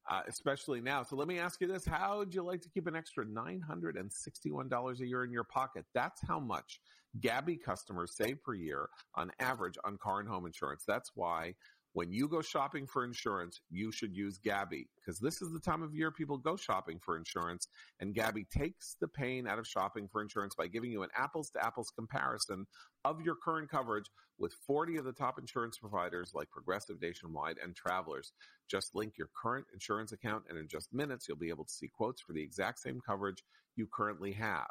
[0.10, 1.04] uh, especially now.
[1.04, 3.62] So let me ask you this: How would you like to keep an extra nine
[3.62, 5.86] hundred and sixty-one dollars a year in your pocket?
[5.94, 6.80] That's how much
[7.20, 10.84] Gabi customers save per year on average on car and home insurance.
[10.88, 11.56] That's why.
[11.96, 15.82] When you go shopping for insurance, you should use Gabi because this is the time
[15.82, 17.70] of year people go shopping for insurance.
[18.02, 21.52] And Gabi takes the pain out of shopping for insurance by giving you an apples
[21.52, 22.68] to apples comparison
[23.06, 27.74] of your current coverage with 40 of the top insurance providers like Progressive, Nationwide, and
[27.74, 28.34] Travelers.
[28.70, 31.88] Just link your current insurance account, and in just minutes, you'll be able to see
[31.88, 33.42] quotes for the exact same coverage
[33.78, 34.68] you currently have.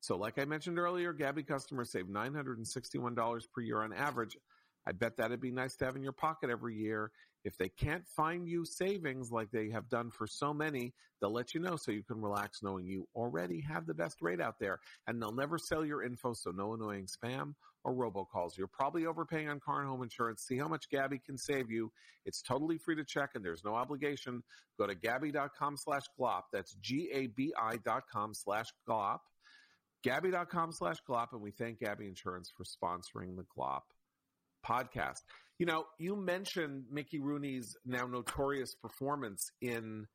[0.00, 4.38] So, like I mentioned earlier, Gabi customers save $961 per year on average.
[4.86, 7.10] I bet that'd be nice to have in your pocket every year.
[7.44, 11.54] If they can't find you savings like they have done for so many, they'll let
[11.54, 14.80] you know so you can relax knowing you already have the best rate out there.
[15.06, 18.56] And they'll never sell your info, so no annoying spam or robocalls.
[18.56, 20.42] You're probably overpaying on car and home insurance.
[20.42, 21.92] See how much Gabi can save you.
[22.24, 24.42] It's totally free to check and there's no obligation.
[24.78, 26.42] Go to Gabi.com slash glop.
[26.52, 29.18] That's G-A-B-I dot com slash glop.
[30.04, 31.28] Gabi.com slash glop.
[31.32, 33.82] And we thank Gabi Insurance for sponsoring the glop
[34.66, 35.20] podcast.
[35.58, 40.06] You know, you mentioned Mickey Rooney's now notorious performance in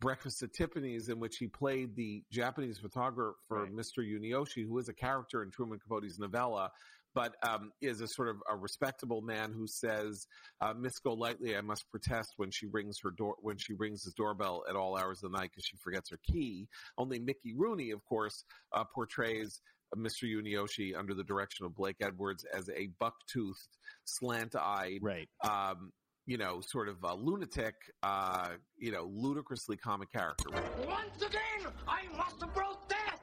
[0.00, 3.72] Breakfast at Tiffany's, in which he played the Japanese photographer right.
[3.72, 3.98] Mr.
[3.98, 6.70] Yunioshi, who is a character in Truman Capote's novella,
[7.14, 10.26] but um, is a sort of a respectable man who says,
[10.60, 14.14] uh, "Miss Golightly, I must protest when she rings her door when she rings his
[14.14, 17.92] doorbell at all hours of the night because she forgets her key." Only Mickey Rooney,
[17.92, 19.60] of course, uh, portrays
[19.96, 20.24] Mr.
[20.24, 25.28] Yunioshi under the direction of Blake Edwards as a buck-toothed, slant-eyed, right.
[25.42, 25.92] Um,
[26.26, 30.48] you know, sort of a lunatic, uh, you know, ludicrously comic character.
[30.86, 33.20] Once again, I must approach death.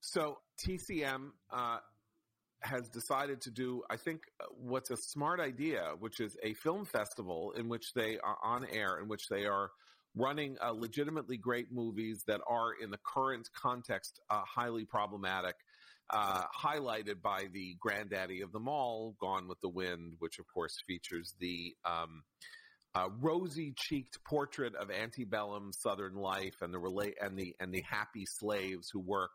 [0.00, 1.78] So TCM uh,
[2.62, 6.84] has decided to do, I think, uh, what's a smart idea, which is a film
[6.84, 9.70] festival in which they are on air, in which they are
[10.14, 15.54] running uh, legitimately great movies that are, in the current context, uh, highly problematic
[16.12, 20.76] uh, highlighted by the granddaddy of them all, Gone with the Wind, which of course
[20.86, 22.22] features the um,
[22.94, 28.26] uh, rosy-cheeked portrait of antebellum Southern life and the relate and the and the happy
[28.26, 29.30] slaves who work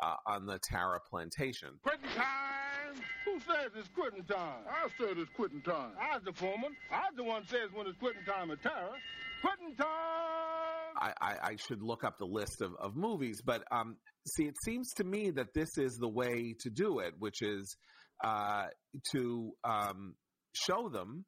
[0.00, 1.68] uh, on the Tara plantation.
[1.82, 3.02] Quitting time!
[3.24, 4.64] Who says it's quitting time?
[4.68, 5.92] I said it's quitting time.
[6.00, 6.76] I was the foreman.
[6.90, 8.92] I was the one says when it's quitting time at Tara.
[9.42, 10.41] Quitting time!
[10.96, 14.56] I, I, I, should look up the list of, of movies, but um, see, it
[14.64, 17.76] seems to me that this is the way to do it, which is
[18.24, 18.66] uh,
[19.12, 20.14] to um,
[20.54, 21.24] show them,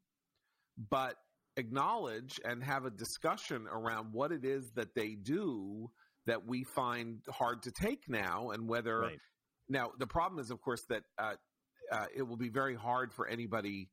[0.90, 1.14] but
[1.56, 5.88] acknowledge and have a discussion around what it is that they do
[6.26, 9.18] that we find hard to take now, and whether right.
[9.68, 11.34] now the problem is, of course, that uh,
[11.92, 13.88] uh, it will be very hard for anybody.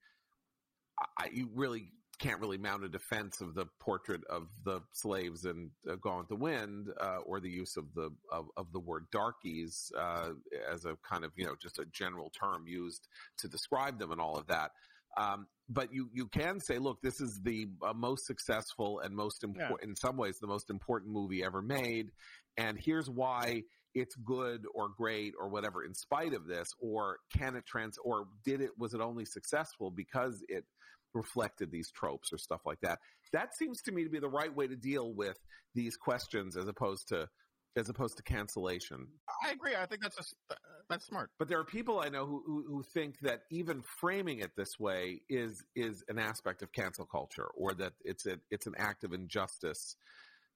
[1.19, 5.71] I, you really can't really mount a defense of the portrait of the slaves in
[5.89, 9.05] uh, Gone with the Wind, uh, or the use of the of, of the word
[9.11, 10.29] darkies uh,
[10.71, 13.07] as a kind of you know just a general term used
[13.39, 14.71] to describe them and all of that.
[15.17, 19.43] Um, but you you can say, look, this is the uh, most successful and most
[19.43, 19.89] important, yeah.
[19.89, 22.11] in some ways, the most important movie ever made,
[22.55, 27.57] and here's why it's good or great or whatever in spite of this or can
[27.57, 30.63] it trans or did it was it only successful because it
[31.13, 32.99] reflected these tropes or stuff like that.
[33.33, 35.37] That seems to me to be the right way to deal with
[35.75, 37.29] these questions as opposed to
[37.77, 39.07] as opposed to cancellation.
[39.45, 39.75] I agree.
[39.75, 40.55] I think that's a,
[40.89, 41.29] that's smart.
[41.39, 44.77] But there are people I know who, who, who think that even framing it this
[44.79, 49.03] way is is an aspect of cancel culture, or that it's a it's an act
[49.03, 49.95] of injustice.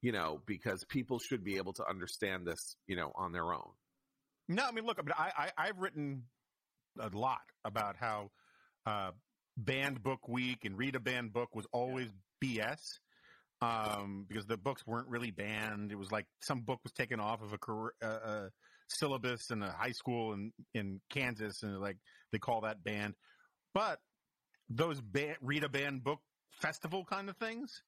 [0.01, 3.71] You know, because people should be able to understand this, you know, on their own.
[4.47, 6.23] No, I mean, look, I, I I've written
[6.99, 8.29] a lot about how
[8.85, 9.11] uh,
[9.57, 12.09] banned book week and read a banned book was always.
[12.43, 12.99] BS.
[13.61, 15.91] Um, because the books weren't really banned.
[15.91, 18.49] It was like some book was taken off of a, career, uh, uh,
[18.89, 21.97] syllabus in a high school in, in Kansas and like
[22.31, 23.15] they call that banned.
[23.73, 23.99] But
[24.69, 26.19] those ban- read a banned book
[26.51, 27.81] festival kind of things,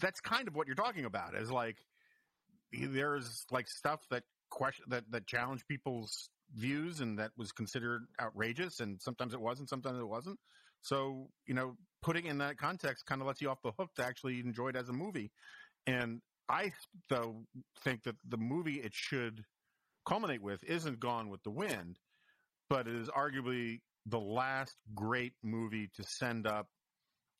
[0.00, 1.76] that's kind of what you're talking about is like,
[2.72, 8.80] there's like stuff that question that, that challenge people's views and that was considered outrageous
[8.80, 10.38] and sometimes it wasn't, sometimes it wasn't.
[10.82, 14.04] So, you know, putting in that context kind of lets you off the hook to
[14.04, 15.30] actually enjoy it as a movie.
[15.86, 16.72] And I,
[17.08, 17.44] though,
[17.82, 19.44] think that the movie it should
[20.06, 21.98] culminate with isn't Gone with the Wind,
[22.70, 26.66] but it is arguably the last great movie to send up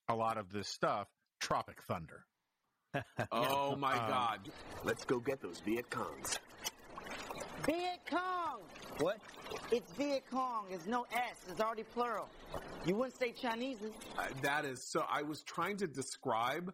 [0.08, 1.08] a lot of this stuff
[1.40, 2.24] Tropic Thunder.
[3.32, 4.50] oh my um, God.
[4.84, 6.38] Let's go get those Viet Congs.
[7.64, 8.60] Viet Cong!
[8.98, 9.18] What?
[9.70, 10.64] It's Viet Cong.
[10.70, 11.36] There's no S.
[11.50, 12.28] It's already plural.
[12.86, 13.76] You wouldn't say Chinese.
[14.16, 15.04] Uh, that is so.
[15.10, 16.72] I was trying to describe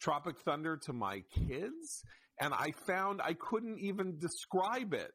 [0.00, 2.02] Tropic Thunder to my kids,
[2.40, 5.12] and I found I couldn't even describe it.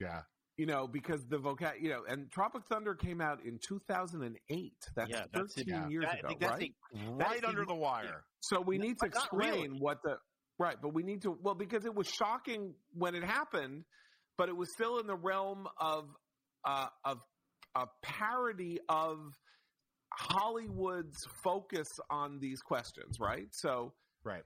[0.00, 0.22] Yeah.
[0.56, 4.72] You know, because the vocab, you know, and Tropic Thunder came out in 2008.
[4.96, 5.88] That's yeah, 13 that's, yeah.
[5.88, 6.72] years that, ago, right?
[7.12, 8.24] right under the wire.
[8.40, 9.68] So we need to explain really.
[9.78, 10.16] what the,
[10.58, 13.84] right, but we need to, well, because it was shocking when it happened,
[14.36, 16.08] but it was still in the realm of
[16.68, 17.20] uh, of
[17.74, 19.34] a parody of
[20.12, 23.48] Hollywood's focus on these questions, right?
[23.54, 23.94] So,
[24.24, 24.42] right.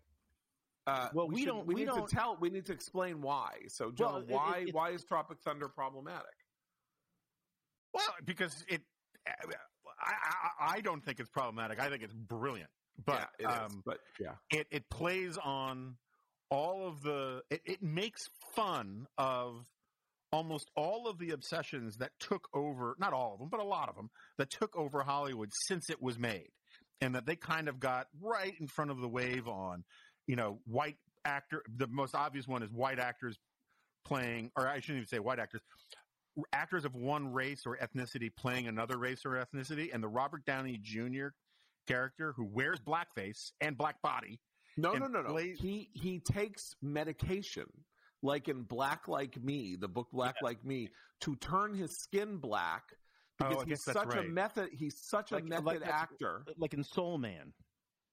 [0.86, 2.36] Uh, Well, we should- don't- We, we need don't- to tell.
[2.36, 3.62] We need to explain why.
[3.68, 6.36] So, John, Well, why it- why is Tropic Thunder problematic?
[7.94, 8.82] Well, because it,
[9.26, 9.32] I,
[10.00, 11.78] I, I don't think it's problematic.
[11.78, 12.70] I think it's brilliant.
[13.04, 15.96] But yeah, it is, um, But yeah, it it plays on
[16.50, 17.42] all of the.
[17.50, 19.66] It, it makes fun of
[20.32, 22.96] almost all of the obsessions that took over.
[22.98, 26.00] Not all of them, but a lot of them that took over Hollywood since it
[26.02, 26.48] was made,
[27.00, 29.84] and that they kind of got right in front of the wave on.
[30.26, 31.62] You know, white actor.
[31.76, 33.36] The most obvious one is white actors
[34.04, 35.60] playing, or I shouldn't even say white actors.
[36.52, 40.78] Actors of one race or ethnicity playing another race or ethnicity, and the Robert Downey
[40.82, 41.26] Jr.
[41.86, 44.40] character who wears blackface and black body.
[44.78, 45.28] no, no, no, no.
[45.28, 47.66] plays- He he takes medication,
[48.22, 50.88] like in Black Like Me, the book Black Like Me,
[51.22, 52.84] to turn his skin black
[53.42, 54.68] Oh, because I he's guess that's such a method.
[54.72, 56.44] He's such a method like actor.
[56.58, 57.52] like in Soul Man.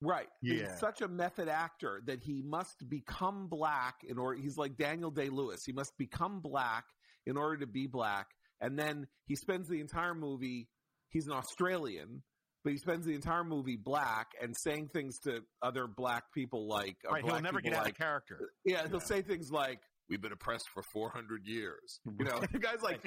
[0.01, 0.27] Right.
[0.41, 0.69] Yeah.
[0.69, 4.39] He's such a method actor that he must become black in order.
[4.39, 5.65] He's like Daniel Day Lewis.
[5.65, 6.85] He must become black
[7.25, 8.27] in order to be black.
[8.61, 10.69] And then he spends the entire movie,
[11.09, 12.23] he's an Australian,
[12.63, 16.95] but he spends the entire movie black and saying things to other black people like,
[17.07, 18.51] uh, Right, he'll never get people out of character.
[18.65, 19.79] Yeah, he'll say things like,
[20.09, 21.99] We've been oppressed for 400 years.
[22.19, 22.99] You know, the guy's like,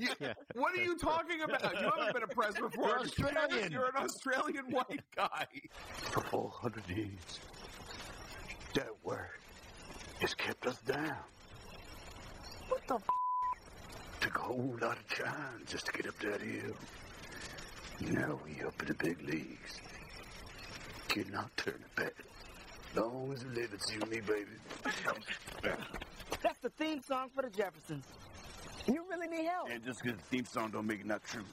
[0.00, 0.34] you, Yeah.
[0.54, 1.62] What are you talking about?
[1.80, 3.12] You haven't been oppressed for 400 years.
[3.30, 3.72] Australian.
[3.72, 5.46] You're an Australian white guy.
[5.94, 7.38] For 400 years,
[8.74, 9.28] that word
[10.20, 11.16] has kept us down.
[12.68, 13.02] What the f-
[14.20, 16.74] Took a whole lot of time just to get up that hill.
[18.00, 19.80] Now we up in the big leagues.
[21.08, 22.12] Cannot turn it back.
[22.94, 24.50] Long as it lives, it's you and me, baby.
[26.42, 28.04] That's the theme song for the Jeffersons.
[28.86, 29.68] You really need help.
[29.70, 31.44] And just because the theme song don't make it not true.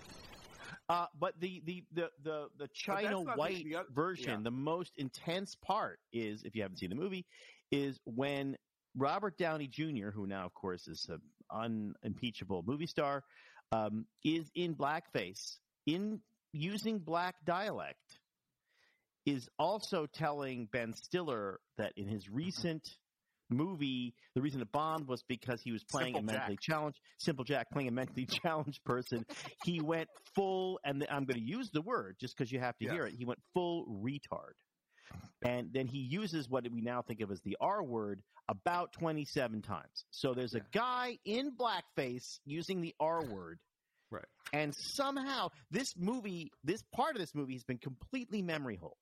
[0.89, 4.39] Uh, but the the the the, the China not the- White the oth- version, yeah.
[4.43, 7.25] the most intense part is, if you haven't seen the movie,
[7.71, 8.55] is when
[8.95, 11.21] Robert Downey Jr., who now of course is an
[11.51, 13.23] unimpeachable movie star,
[13.73, 16.21] um, is in blackface, in
[16.53, 18.19] using black dialect,
[19.25, 22.89] is also telling Ben Stiller that in his recent
[23.49, 26.61] movie, the reason it bombed was because he was playing Simple a mentally Jack.
[26.61, 29.25] challenged, Simple Jack playing a mentally challenged person.
[29.63, 32.89] he went full, and I'm going to use the word just because you have to
[32.89, 33.13] hear it.
[33.17, 34.53] He went full retard.
[35.45, 39.61] And then he uses what we now think of as the R word about 27
[39.61, 40.05] times.
[40.11, 43.59] So there's a guy in blackface using the R word.
[44.09, 44.25] Right.
[44.53, 48.95] And somehow this movie, this part of this movie has been completely memory hold.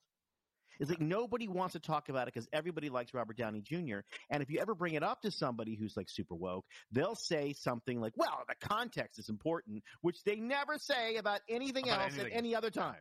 [0.80, 4.00] It's like nobody wants to talk about it because everybody likes Robert Downey Jr.
[4.30, 7.54] And if you ever bring it up to somebody who's like super woke, they'll say
[7.54, 12.14] something like, well, the context is important, which they never say about anything About else
[12.14, 12.34] anything.
[12.34, 12.96] at any other time.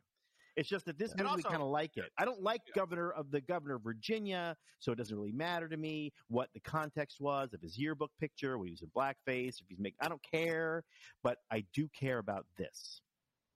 [0.56, 2.12] It's just that this And movie kind of like it.
[2.16, 5.76] I don't like governor of the governor of Virginia, so it doesn't really matter to
[5.76, 9.66] me what the context was of his yearbook picture, when he was in blackface, if
[9.68, 9.96] he's making.
[10.00, 10.84] I don't care,
[11.24, 13.00] but I do care about this.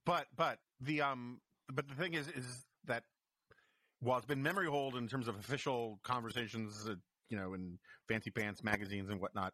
[0.07, 1.41] But but the um
[1.73, 3.05] but the thing is is that
[4.01, 6.95] while it's been memory hold in terms of official conversations, uh,
[7.31, 7.79] you know, in
[8.09, 9.53] fancy pants magazines and whatnot,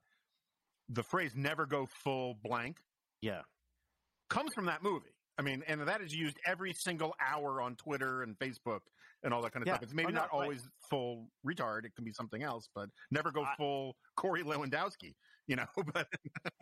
[0.89, 2.79] the phrase "never go full blank"
[3.21, 3.43] Yeah.
[4.29, 5.11] comes from that movie.
[5.39, 8.81] I mean, and that is used every single hour on Twitter and Facebook
[9.25, 9.75] and all that kind of Yeah.
[9.75, 9.83] stuff.
[9.85, 10.43] It's maybe Oh, no, not right.
[10.43, 12.69] always full retard; it can be something else.
[12.75, 15.15] But never go I- full Corey Lewandowski.
[15.49, 16.09] You know, but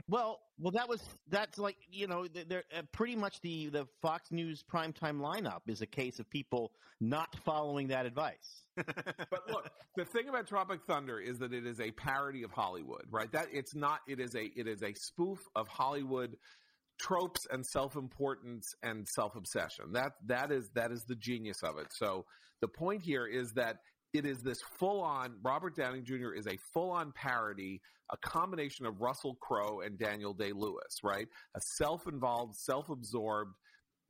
[0.08, 4.32] Well, well, that was that's like you know they're uh, pretty much the the Fox
[4.32, 8.64] News primetime lineup is a case of people not following that advice.
[8.76, 13.04] but look, the thing about Tropic Thunder is that it is a parody of Hollywood,
[13.08, 13.30] right?
[13.30, 14.00] That it's not.
[14.08, 16.36] It is a it is a spoof of Hollywood
[17.00, 19.92] tropes and self-importance and self-obsession.
[19.92, 21.92] That that is that is the genius of it.
[21.92, 22.24] So
[22.60, 23.78] the point here is that
[24.12, 26.32] it is this full-on Robert Downey Jr.
[26.32, 31.28] is a full-on parody, a combination of Russell Crowe and Daniel Day Lewis, right?
[31.54, 33.54] A self-involved, self-absorbed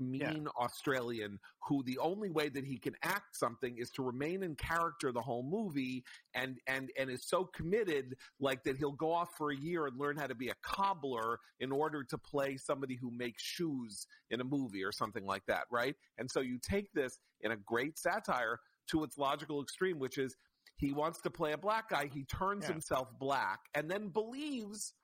[0.01, 1.39] mean Australian
[1.69, 5.21] who the only way that he can act something is to remain in character the
[5.21, 6.03] whole movie
[6.35, 9.99] and and and is so committed like that he'll go off for a year and
[9.99, 14.41] learn how to be a cobbler in order to play somebody who makes shoes in
[14.41, 15.95] a movie or something like that, right?
[16.19, 18.59] And so you take this in a great satire
[18.93, 20.35] to its logical extreme, which is
[20.77, 22.73] he wants to play a black guy, he turns Yeah.
[22.73, 24.95] himself black and then believes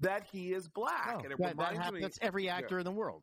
[0.00, 1.16] that he is black.
[1.16, 2.56] Oh, and it that, that reminds hap- me that's every Yeah.
[2.56, 3.22] actor in the world.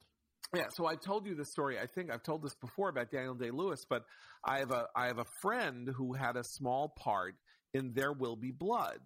[0.56, 1.78] Yeah, so I told you this story.
[1.78, 4.06] I think I've told this before about Daniel Day Lewis, but
[4.46, 7.36] I have a I have a friend who had a small part
[7.74, 9.02] in There Will Be Blood,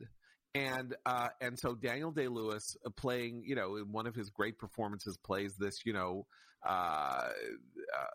[0.54, 4.30] and uh, and so Daniel Day Lewis uh, playing, you know, in one of his
[4.30, 6.28] great performances, plays this, you know,
[6.64, 6.70] uh,
[7.98, 8.12] uh,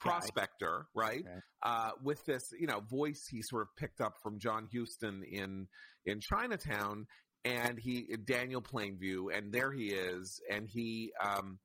[0.00, 1.24] prospector, right?
[1.62, 5.66] Uh, with this, you know, voice he sort of picked up from John Huston in
[6.04, 7.06] in Chinatown,
[7.44, 11.12] and he Daniel Plainview, and there he is, and he.
[11.22, 11.58] Um,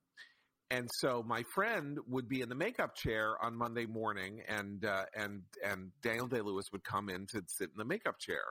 [0.70, 5.04] and so my friend would be in the makeup chair on Monday morning, and uh,
[5.14, 8.42] and and Daniel Day Lewis would come in to sit in the makeup chair.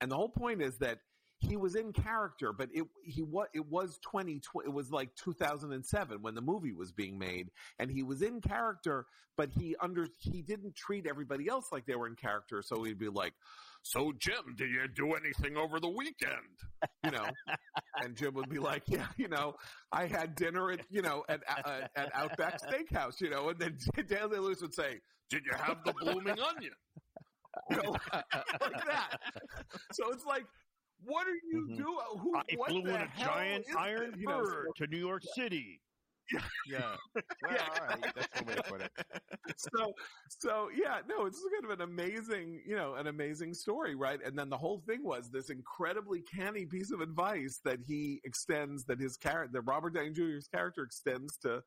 [0.00, 1.00] And the whole point is that
[1.46, 5.32] he was in character, but it he was it was twenty it was like two
[5.32, 9.50] thousand and seven when the movie was being made, and he was in character, but
[9.50, 12.62] he under he didn't treat everybody else like they were in character.
[12.62, 13.34] So he'd be like,
[13.82, 16.58] "So Jim, did you do anything over the weekend?"
[17.04, 17.28] You know,
[18.02, 19.54] and Jim would be like, "Yeah, you know,
[19.92, 23.76] I had dinner at you know at uh, at Outback Steakhouse, you know," and then
[24.08, 26.72] Daniel Day Lewis would say, "Did you have the blooming onion?"
[27.70, 29.16] You know, like that.
[29.92, 30.44] So it's like
[31.06, 31.76] what are you Mhm.
[31.76, 32.06] doing?
[32.20, 32.36] Who?
[32.36, 34.20] I what flew the in a giant iron it?
[34.20, 35.80] You know, bird to New York City.
[36.68, 36.96] Yeah.
[37.42, 37.68] Well, Yeah.
[37.70, 38.14] all right.
[38.14, 38.92] That's the way to put it.
[39.56, 39.94] so
[40.40, 44.36] so yeah no it's kind of an amazing you know an amazing story right and
[44.36, 48.98] then the whole thing was this incredibly canny piece of advice that he extends that
[48.98, 51.62] his character that robert downey jr's character extends to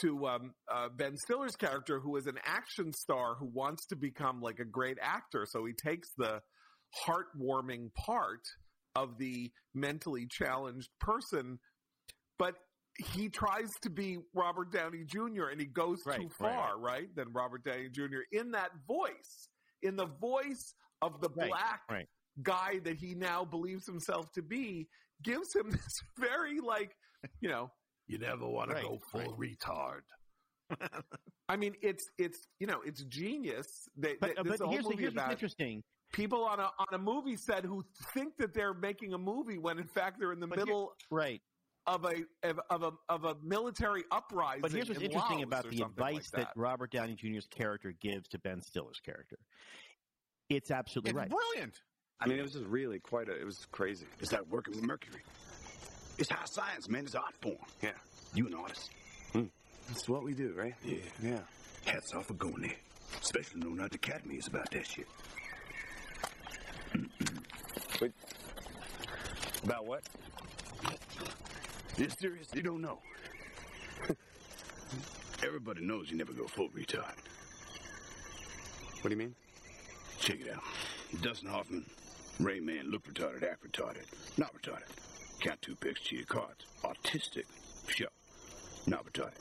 [0.00, 4.40] to um, uh, ben stiller's character who is an action star who wants to become
[4.40, 6.40] like a great actor so he takes the
[7.06, 8.40] heartwarming part
[8.96, 11.58] of the mentally challenged person
[12.38, 12.54] but
[13.14, 15.46] he tries to be Robert Downey Jr.
[15.50, 18.20] and he goes too Right, far, right, Than Robert Downey Jr.
[18.32, 19.48] in that voice,
[19.82, 22.06] in the voice of the Right, black right.
[22.42, 24.88] guy that he now believes himself to be,
[25.22, 26.92] gives him this very like,
[27.40, 27.70] you know,
[28.06, 30.00] You never want Right, to go full retard.
[31.48, 33.88] I mean, it's it's you know, it's genius.
[33.98, 35.82] That, But, that this but a whole here's, the- movie here's what's about interesting.
[36.12, 37.84] People on a on a movie set who
[38.14, 41.40] think that they're making a movie when in fact they're in the But middle right
[41.86, 42.14] of a
[42.48, 44.62] of, of a of a military uprising.
[44.62, 46.52] But here's what's in interesting Laos about the something like advice that.
[46.56, 49.38] Robert Downey Jr.'s character gives to Ben Stiller's character.
[50.48, 51.30] It's absolutely It's right.
[51.30, 51.80] brilliant.
[52.20, 53.40] I mean, it was just really quite a.
[53.40, 54.06] It was crazy.
[54.20, 55.22] It's like working with Mercury.
[56.18, 57.04] It's high science, man.
[57.04, 57.56] It's art form.
[57.82, 57.92] Yeah.
[58.34, 58.90] You an artist.
[59.32, 59.44] Hmm.
[59.88, 60.74] That's what we do, right?
[60.84, 60.96] Yeah.
[61.22, 61.38] Yeah.
[61.86, 62.76] Hats off for going there.
[63.22, 65.06] Especially knowing not the Academy is about that shit.
[69.64, 70.02] About what?
[71.96, 72.48] You serious?
[72.54, 72.98] You don't know.
[75.44, 77.14] Everybody knows you never go full retard.
[79.00, 79.34] What do you mean?
[80.18, 80.62] Check it out.
[81.22, 81.84] Dustin Hoffman,
[82.38, 84.04] Rain Man, look retarded, act retarded,
[84.38, 84.88] not retarded.
[85.40, 86.66] Count two picks, cheer cards.
[86.82, 87.44] Autistic,
[87.88, 88.08] sure,
[88.86, 89.40] not retarded.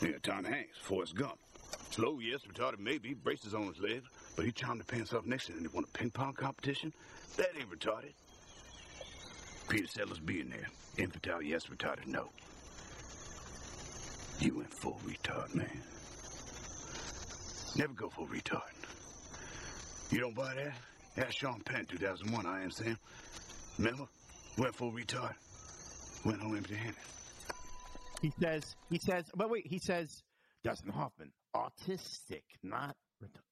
[0.00, 1.38] Yeah, Tom Hanks, Forrest Gump.
[1.90, 5.46] Slow, yes, retarded, maybe, braces on his legs, but he charmed the pants off next
[5.46, 6.92] to him and he won a ping pong competition?
[7.36, 8.12] That ain't retarded.
[9.72, 10.68] Peter Sellers being there.
[10.98, 12.28] Infantile, yes, retarded, no.
[14.38, 15.80] You went full retard, man.
[17.76, 18.60] Never go full retard.
[20.10, 21.24] You don't buy that?
[21.24, 22.98] Ask Sean Penn, 2001, I am Sam.
[23.78, 24.04] Remember?
[24.58, 25.32] Went full retard.
[26.26, 26.96] Went home empty handed.
[28.20, 30.22] He says, he says, but wait, he says,
[30.62, 32.94] Dustin Hoffman, autistic, not,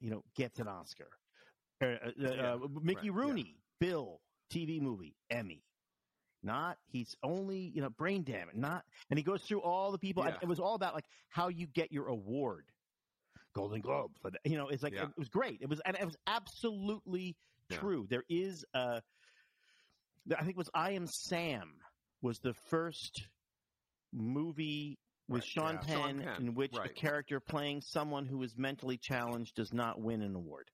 [0.01, 1.09] you know, gets an Oscar.
[1.83, 1.87] Uh,
[2.23, 4.21] uh, uh, Mickey Rooney, Bill,
[4.53, 5.63] TV movie, Emmy.
[6.43, 10.25] Not, he's only, you know, brain damage, not, and he goes through all the people.
[10.25, 10.37] Yeah.
[10.41, 12.65] It was all about like how you get your award.
[13.53, 15.05] Golden Globes, but, you know, it's like, Yeah.
[15.05, 15.59] it was great.
[15.61, 17.37] It was, and it was absolutely
[17.69, 17.77] Yeah.
[17.79, 18.07] true.
[18.09, 19.01] There is, uh,
[20.35, 21.75] I think it was I Am Sam
[22.23, 23.27] was the first
[24.13, 25.79] movie with Right, Sean.
[25.79, 30.01] Penn, Sean Penn, in which a character playing someone who is mentally challenged does not
[30.01, 30.71] win an award.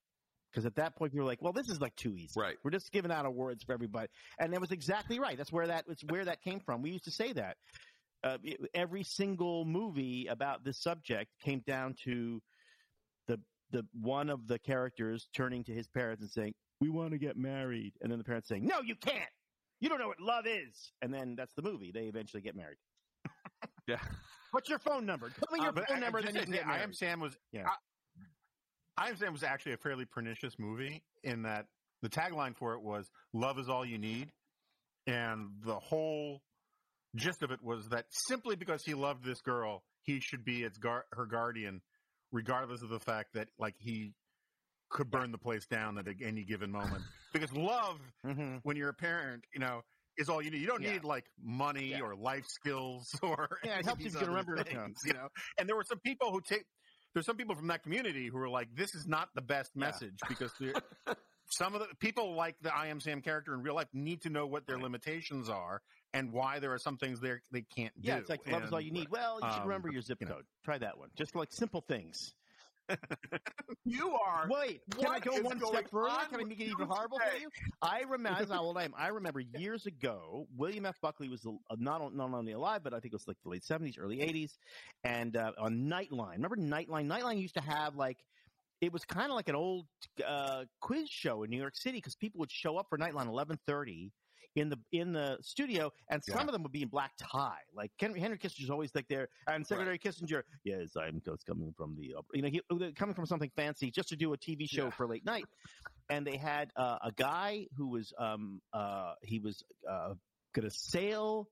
[0.56, 2.40] Because at that point, you were like, "Well, this is like too easy.
[2.40, 2.56] Right.
[2.64, 5.36] We're just giving out awards for everybody." And that was exactly right.
[5.36, 6.80] That's where that it's where that came from.
[6.80, 7.58] We used to say that
[8.24, 8.38] uh,
[8.72, 12.40] every single movie about this subject came down to
[13.28, 13.38] the
[13.70, 17.36] the one of the characters turning to his parents and saying, "We want to get
[17.36, 19.28] married," and then the parents saying, "No, you can't.
[19.80, 21.90] You don't know what love is." And then that's the movie.
[21.92, 22.78] They eventually get married.
[23.86, 23.98] Yeah.
[24.52, 25.28] What's your phone number?
[25.28, 27.36] Tell me Uh, your phone I- number, then you can I am Sam was.
[27.52, 27.64] Yeah.
[28.96, 31.66] I, Am was actually a fairly pernicious movie in that
[32.02, 34.32] the tagline for it was "Love is all you need,"
[35.06, 36.42] and the whole
[37.14, 40.78] gist of it was that simply because he loved this girl, he should be its
[40.78, 41.80] gar- her guardian,
[42.32, 44.12] regardless of the fact that like he
[44.90, 47.02] could burn the place down at any given moment.
[47.32, 48.60] because love, Mhm.
[48.62, 49.82] when you're a parent, you know.
[50.18, 50.62] Is all you need.
[50.62, 50.92] You don't Yeah.
[50.92, 52.00] need like money Yeah.
[52.00, 54.96] or life skills or Yeah, it helps you these if you can other remember- things,
[55.04, 55.28] you know.
[55.58, 56.64] And there were some people who take
[57.16, 59.86] there's some people from that community who are like, this is not the best Yeah.
[59.86, 60.52] message because
[61.50, 64.30] some of the people like the I am Sam character in real life need to
[64.30, 65.80] know what their limitations are
[66.12, 68.08] and why there are some things they they can't do.
[68.08, 69.08] Yeah, it's like love is all you need.
[69.08, 70.34] Well, you should um, remember your zip you know.
[70.34, 70.44] code.
[70.62, 71.08] Try that one.
[71.16, 72.34] Just like simple things.
[73.88, 74.48] You are.
[74.50, 76.16] Wait, can I go one step further?
[76.28, 77.48] Can I make it even horrible for you?
[77.80, 78.94] I remember, that's how old I am.
[78.98, 81.00] I remember years ago, William F.
[81.00, 83.62] Buckley was uh, not, not only alive, but I think it was like the late
[83.62, 84.50] 70s, early 80s.
[85.04, 87.06] And uh, on Nightline, remember Nightline?
[87.06, 88.18] Nightline used to have like,
[88.80, 89.86] it was kind of like an old
[90.26, 94.10] uh, quiz show in New York City because people would show up for Nightline 1130
[94.56, 96.46] in the in the studio, and some Yeah.
[96.46, 97.60] of them would be in black tie.
[97.74, 101.94] Like Henry, Henry Kissinger's always like there, and Secretary Kissinger, yes, I'm just coming from
[101.94, 104.90] the, you know, he, coming from something fancy just to do a TV show Yeah.
[104.90, 105.46] for late night.
[106.08, 110.14] And they had uh, a guy who was um uh he was uh
[110.54, 111.48] going to sail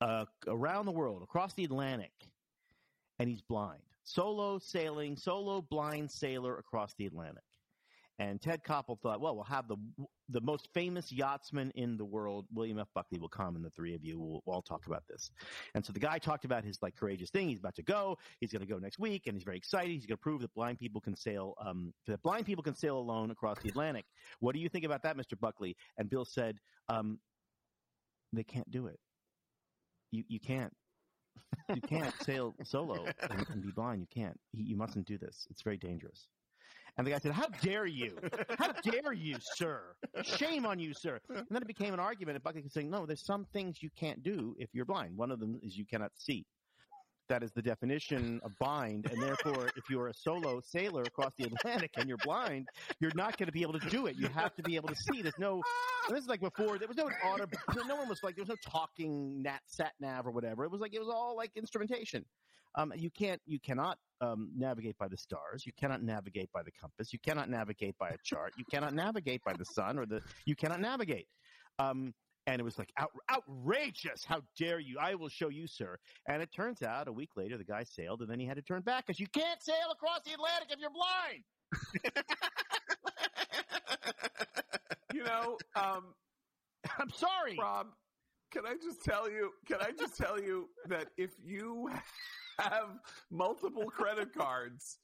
[0.00, 2.12] uh around the world across the Atlantic,
[3.18, 7.44] and he's blind, solo sailing, solo blind sailor across the Atlantic.
[8.20, 9.78] And Ted Koppel thought, well, we'll have the
[10.28, 12.86] the most famous yachtsman in the world, William F.
[12.94, 15.30] Buckley, will come, and the three of you will all talk about this.
[15.74, 17.48] And so the guy talked about his like courageous thing.
[17.48, 18.18] He's about to go.
[18.38, 19.90] He's going to go next week, and he's very excited.
[19.90, 21.54] He's going to prove that blind people can sail.
[21.64, 24.04] Um, that blind people can sail alone across the Atlantic.
[24.40, 25.74] What do you think about that, Mister Buckley?
[25.96, 26.58] And Bill said,
[26.90, 27.18] um,
[28.34, 29.00] they can't do it.
[30.12, 30.72] You you can't.
[31.74, 34.02] You can't sail solo and, and be blind.
[34.02, 34.38] You can't.
[34.52, 35.46] You you mustn't do this.
[35.50, 36.28] It's very dangerous.
[36.96, 38.16] And the guy said, How dare you?
[38.58, 39.82] How dare you, sir?
[40.22, 41.20] Shame on you, sir.
[41.28, 42.36] And then it became an argument.
[42.36, 45.16] And Buckley was saying, No, there's some things you can't do if you're blind.
[45.16, 46.44] One of them is you cannot see.
[47.28, 49.08] That is the definition of blind.
[49.08, 52.66] And therefore, if you're a solo sailor across the Atlantic and you're blind,
[52.98, 54.16] you're not going to be able to do it.
[54.16, 55.22] You have to be able to see.
[55.22, 55.62] There's no,
[56.08, 57.46] and this is like before, there was no auto,
[57.86, 60.64] no one was like, there was no talking nat, sat nav or whatever.
[60.64, 62.24] It was like, it was all like instrumentation.
[62.74, 65.64] Um, you can't, you cannot um, navigate by the stars.
[65.66, 67.12] You cannot navigate by the compass.
[67.12, 68.52] You cannot navigate by a chart.
[68.56, 70.20] You cannot navigate by the sun or the.
[70.44, 71.26] You cannot navigate.
[71.78, 72.14] Um,
[72.46, 74.24] and it was like out, outrageous.
[74.24, 74.98] How dare you?
[75.00, 75.98] I will show you, sir.
[76.28, 78.62] And it turns out a week later, the guy sailed, and then he had to
[78.62, 81.44] turn back because you can't sail across the Atlantic if you're blind.
[85.12, 86.14] You know, um,
[86.98, 87.88] I'm sorry, Rob.
[88.50, 89.52] Can I just tell you?
[89.66, 91.90] Can I just tell you that if you
[92.58, 92.98] have
[93.30, 94.98] multiple credit cards,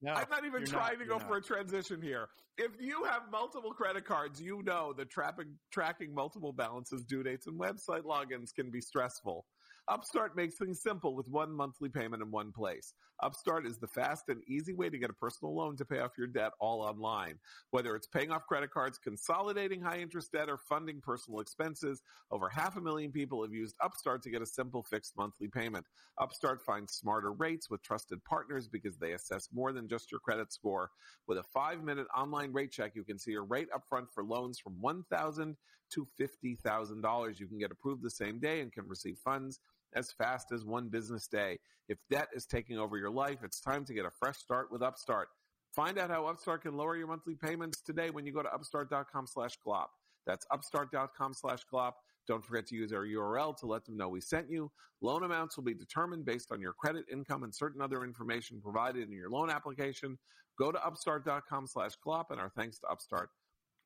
[0.00, 2.28] No, I'm not even trying to you're go for a transition here.
[2.58, 7.46] If you have multiple credit cards, you know that trapping, tracking multiple balances, due dates,
[7.46, 9.46] and website logins can be stressful.
[9.88, 12.94] Upstart makes things simple with one monthly payment in one place.
[13.22, 16.18] Upstart is the fast and easy way to get a personal loan to pay off
[16.18, 17.38] your debt all online.
[17.70, 22.48] Whether it's paying off credit cards, consolidating high interest debt, or funding personal expenses, over
[22.48, 25.86] half a million people have used Upstart to get a simple fixed monthly payment.
[26.20, 30.52] Upstart finds smarter rates with trusted partners because they assess more than just your credit
[30.52, 30.90] score.
[31.28, 34.58] With a five minute online rate check, you can see your rate upfront for loans
[34.58, 35.56] from 1,000
[35.92, 37.38] to $50,000.
[37.38, 39.60] You can get approved the same day and can receive funds
[39.94, 41.58] as fast as one business day.
[41.88, 44.82] If debt is taking over your life, it's time to get a fresh start with
[44.82, 45.28] Upstart.
[45.74, 49.26] Find out how Upstart can lower your monthly payments today when you go to upstart.com
[49.26, 49.86] slash glop.
[50.26, 51.92] That's upstart.com slash glop.
[52.28, 54.70] Don't forget to use our URL to let them know we sent you.
[55.00, 59.08] Loan amounts will be determined based on your credit, income, and certain other information provided
[59.08, 60.18] in your loan application.
[60.58, 63.30] Go to upstart.com slash glop, and our thanks to Upstart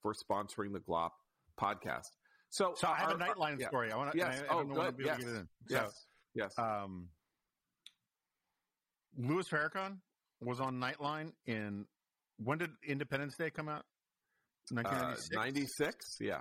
[0.03, 1.11] for sponsoring the Glop
[1.59, 2.11] podcast.
[2.51, 3.69] So, So I have a Nightline yeah.
[3.69, 3.93] story.
[3.93, 4.19] I want to.
[4.19, 4.43] Yes.
[4.49, 5.07] I, I oh, don't know when I'll good.
[5.07, 5.19] Yes.
[5.21, 5.49] to in.
[5.69, 6.07] Yes.
[6.35, 6.53] yes.
[6.59, 7.09] Um,
[9.19, 9.99] Louis Farrakhan
[10.41, 11.87] was on Nightline in
[12.39, 13.85] when did Independence Day come out?
[14.77, 16.17] Uh, 96?
[16.21, 16.41] Yeah.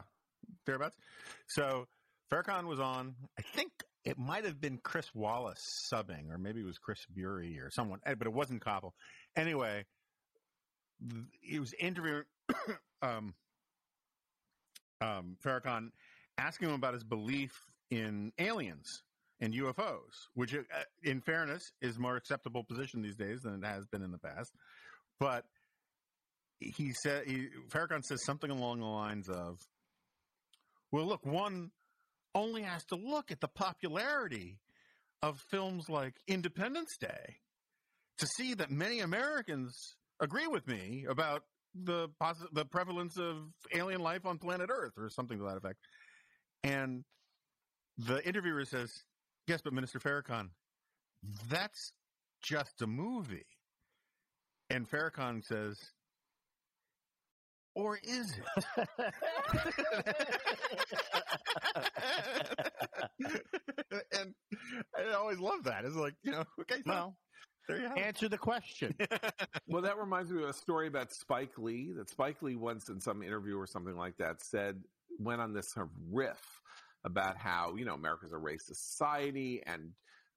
[0.66, 0.98] thereabouts.
[1.48, 1.88] So
[2.32, 3.16] Farrakhan was on.
[3.38, 3.72] I think
[4.04, 8.00] it might have been Chris Wallace subbing, or maybe it was Chris Bury or someone,
[8.06, 8.92] eh, but it wasn't Koppel.
[9.36, 9.86] Anyway,
[11.42, 12.24] he was interviewing
[13.02, 13.34] um,
[15.06, 15.92] um, Farrakhan,
[16.38, 17.52] asking him about his belief
[17.92, 19.04] in aliens
[19.40, 20.62] and UFOs, which, uh,
[21.04, 24.52] in fairness, is more acceptable position these days than it has been in the past.
[25.20, 25.46] But
[26.60, 29.60] he said, he, Farrakhan says something along the lines of,
[30.92, 31.72] well, look, one
[32.34, 34.60] only has to look at the popularity
[35.22, 37.38] of films like Independence Day
[38.18, 41.44] to see that many Americans agree with me about
[41.76, 45.80] the posi- the prevalence of alien life on planet Earth or something to that effect.
[46.64, 47.04] And
[47.98, 49.04] the interviewer says,
[49.48, 50.50] "Yes, but Minister Farrakhan,
[51.50, 51.94] that's
[52.42, 53.46] just a movie."
[54.70, 55.80] And Farrakhan says,
[57.76, 58.66] "Or is it?"
[64.14, 64.36] and
[64.98, 65.86] I always love that.
[65.86, 67.18] It's like, you know, okay, so Well,
[67.68, 68.06] there you have it.
[68.06, 68.96] answer the question.
[69.68, 71.92] well, that reminds me of a story about Spike Lee.
[71.96, 74.82] That Spike Lee once in some interview or something like that said
[75.20, 76.62] went on this sort of riff
[77.04, 79.92] about how you know America's a racist society and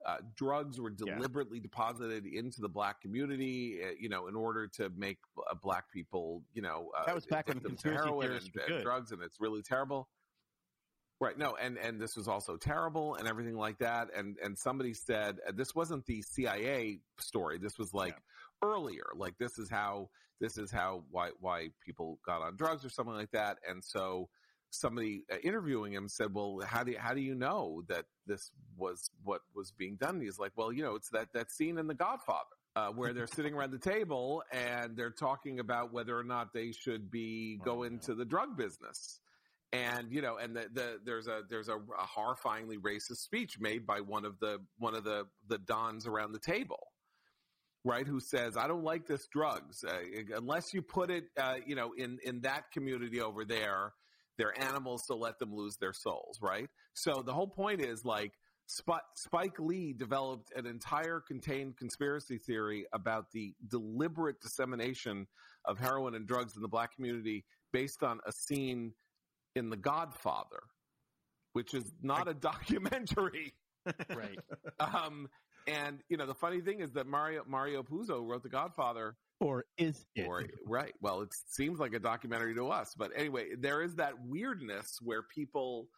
[0.07, 4.91] uh, drugs were deliberately deposited into the black community, uh, you know, in order to
[4.97, 5.19] make
[5.51, 8.83] uh, black people, you know, uh, That was back when of conspiracy heroin and, and
[8.83, 10.09] drugs, and it's really terrible.
[11.21, 11.37] Right.
[11.37, 14.09] No, and and this was also terrible and everything like that.
[14.17, 17.59] And and somebody said uh, this wasn't the CIA story.
[17.59, 18.15] This was like
[18.63, 19.07] earlier.
[19.17, 20.11] Like this is how
[20.41, 23.59] this is how why why people got on drugs or something like that.
[23.69, 24.29] And so
[24.71, 28.53] somebody uh, interviewing him said, "Well, how do you, how do you know that this
[28.77, 31.79] was what was being done?" And he's like, "Well, you know, it's that that scene
[31.79, 32.45] in The Godfather."
[32.77, 36.71] Uh, where they're sitting around the table and they're talking about whether or not they
[36.71, 39.19] should be go into the drug business
[39.73, 43.87] and you know and the, the there's a there's a, a horrifyingly racist speech made
[43.87, 46.89] by one of the one of the the dons around the table
[47.85, 49.85] right who says i don't like this drugs.
[49.85, 49.99] Uh,
[50.35, 53.93] unless you put it uh, you know in in that community over there
[54.39, 56.69] they're animals so let them lose their souls right?
[56.95, 58.33] So the whole point is like
[58.71, 65.27] Spike, Spike Lee developed an entire contained conspiracy theory about the deliberate dissemination
[65.65, 68.93] of heroin and drugs in the black community based on a scene
[69.59, 70.63] in The Godfather,
[71.53, 73.53] which is not a documentary.
[74.15, 74.39] right.
[74.81, 75.29] Um,
[75.67, 79.17] and you know the funny thing is that Mario Mario Puzo wrote The Godfather.
[79.41, 80.27] Or is it?
[80.27, 80.95] Or, right.
[81.01, 85.23] Well, it seems like a documentary to us, but anyway, there is that weirdness where
[85.23, 85.89] people,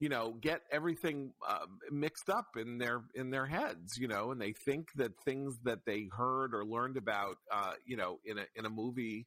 [0.00, 4.40] you know, get everything uh, mixed up in their in their heads, you know, and
[4.40, 8.44] they think that things that they heard or learned about, uh, you know, in a
[8.56, 9.26] in a movie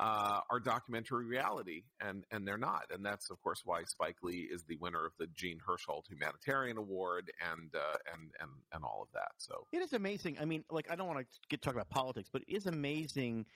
[0.00, 4.48] uh, are documentary reality, and and they're not, and that's of course why Spike Lee
[4.50, 9.02] is the winner of the Jean Hersholt Humanitarian Award, and uh, and and and all
[9.02, 9.32] of that.
[9.38, 10.36] So It is amazing.
[10.40, 13.46] I mean, like I don't want to get talk about politics, but it is amazing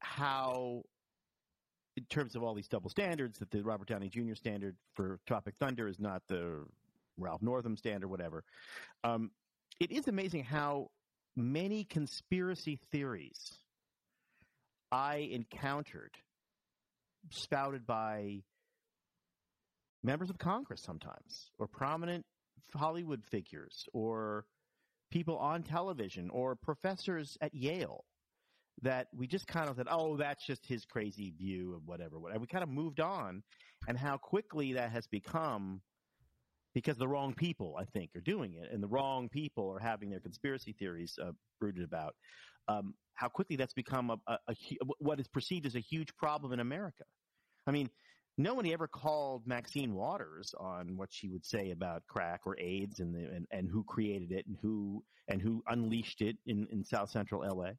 [0.00, 0.82] how,
[1.96, 4.34] in terms of all these double standards, that the Robert Downey Jr.
[4.34, 6.64] standard for Tropic Thunder is not the
[7.18, 8.42] Ralph Northam standard, whatever.
[9.04, 9.32] Um,
[9.80, 10.90] it is amazing how
[11.36, 13.58] many conspiracy theories
[14.90, 16.16] I encountered
[17.30, 18.42] spouted by
[20.02, 22.24] members of Congress sometimes, or prominent
[22.74, 24.46] Hollywood figures, or
[25.10, 28.04] people on television, or professors at Yale
[28.82, 32.40] that we just kind of said, oh, that's just his crazy view of whatever, whatever.
[32.40, 33.42] We kind of moved on,
[33.88, 35.80] and how quickly that has become
[36.74, 40.10] because the wrong people, I think, are doing it, and the wrong people are having
[40.10, 42.14] their conspiracy theories uh, brooded about.
[42.68, 44.54] Um, how quickly that's become a, a, a
[45.00, 47.02] what is perceived as a huge problem in America.
[47.66, 47.90] I mean,
[48.38, 53.12] nobody ever called Maxine Waters on what she would say about crack or AIDS and
[53.12, 57.10] the, and, and who created it and who and who unleashed it in, in South
[57.10, 57.72] Central LA.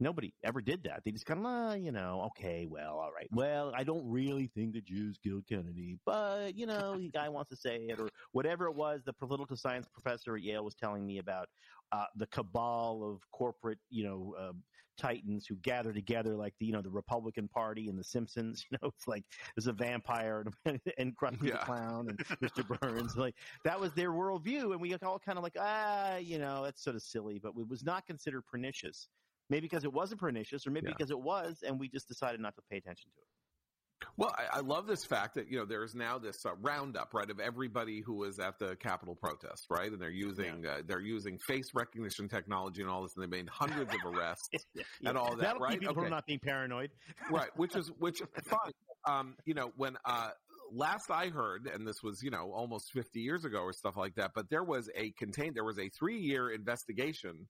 [0.00, 1.02] Nobody ever did that.
[1.04, 3.28] They just kind of, uh, you know, okay, well, all right.
[3.32, 7.50] Well, I don't really think the Jews killed Kennedy, but you know, the guy wants
[7.50, 9.02] to say it, or whatever it was.
[9.04, 11.48] The political science professor at Yale was telling me about
[11.92, 14.52] uh, the cabal of corporate, you know, uh,
[14.96, 18.64] titans who gather together, like the, you know, the Republican Party and the Simpsons.
[18.70, 19.24] You know, it's like
[19.54, 21.52] there's a vampire and, and Krusty Yeah.
[21.52, 22.66] the Clown and Mr.
[22.80, 23.16] Burns.
[23.24, 26.82] Like that was their worldview, and we all kind of like, ah, you know, that's
[26.82, 29.08] sort of silly, but it was not considered pernicious.
[29.54, 30.94] Maybe because it wasn't pernicious, or maybe Yeah.
[30.98, 34.08] because it was, and we just decided not to pay attention to it.
[34.16, 37.30] Well, I, I love this fact that you know there's now this uh, roundup, right,
[37.30, 41.38] of everybody who was at the Capitol protest, right, and they're using uh, they're using
[41.38, 44.48] face recognition technology and all this, and they made hundreds of arrests
[45.06, 45.78] and all that, That'll right?
[45.78, 46.10] keep people Okay.
[46.10, 46.90] not being paranoid.
[47.30, 48.72] right, which is which fine.
[49.06, 50.30] Um, you know, when uh,
[50.72, 54.16] last I heard, and this was you know almost 50 years ago or stuff like
[54.16, 57.46] that, but there was a contained there was a three year investigation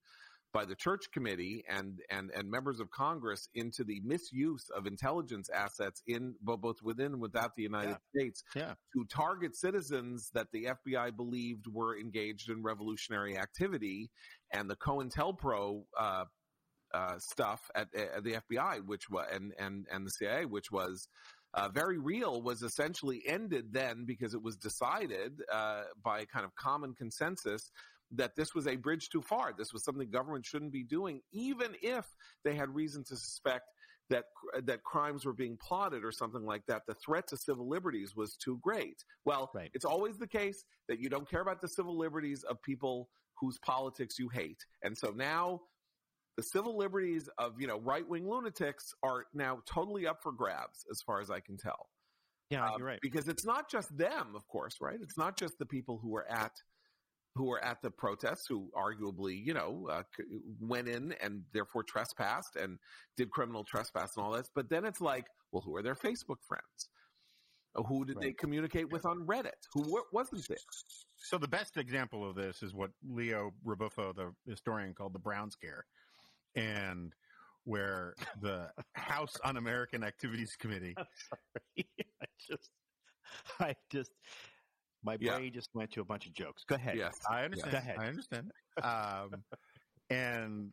[0.55, 5.51] by the church committee and and and members of Congress into the misuse of intelligence
[5.51, 8.75] assets in both within and without the United States Yeah.
[8.95, 14.11] to target citizens that the FBI believed were engaged in revolutionary activity,
[14.53, 16.25] and the COINTELPRO uh,
[16.95, 21.09] uh, stuff at, at the FBI, which was and and and the CIA, which was
[21.55, 26.55] uh, very real, was essentially ended then because it was decided uh, by kind of
[26.55, 27.71] common consensus
[28.13, 29.53] that this was a bridge too far.
[29.57, 32.07] This was something government shouldn't be doing, even if
[32.45, 33.69] they had reason to suspect
[34.11, 34.25] that
[34.65, 36.83] that crimes were being plotted or something like that.
[36.87, 39.03] The threat to civil liberties was too great.
[39.25, 43.09] Well, it's always the case that you don't care about the civil liberties of people
[43.41, 45.63] whose politics you hate, and so now
[46.37, 50.85] the civil liberties of you know right wing lunatics are now totally up for grabs,
[50.91, 51.89] as far as I can tell.
[52.51, 52.99] Yeah, Um, you're right.
[53.01, 54.99] Because it's not just them, of course, right?
[55.01, 56.53] It's not just the people who are at
[57.35, 60.03] who were at the protests who arguably, you know, uh,
[60.61, 62.79] went in and therefore trespassed and
[63.17, 64.51] did criminal trespass and all this.
[64.55, 66.89] But then it's like, well, who are their Facebook friends?
[67.89, 69.67] Who did they communicate with on Reddit?
[69.73, 70.59] Who wa- wasn't there?
[71.17, 75.51] So the best example of this is what Leo Ribuffo, the historian, called the Brown
[75.51, 75.85] Scare,
[76.55, 77.13] and
[77.65, 80.95] where the House Un-American Activities Committee.
[81.29, 81.89] Sorry,
[82.23, 82.71] I just,
[83.59, 84.13] I just,
[85.05, 85.37] my Yeah.
[85.37, 86.65] brain just went to a bunch of jokes.
[86.65, 86.97] Go ahead.
[86.97, 87.73] Yes, I understand.
[87.73, 87.99] Go ahead.
[87.99, 88.53] I understand.
[88.83, 89.45] Um,
[90.11, 90.73] and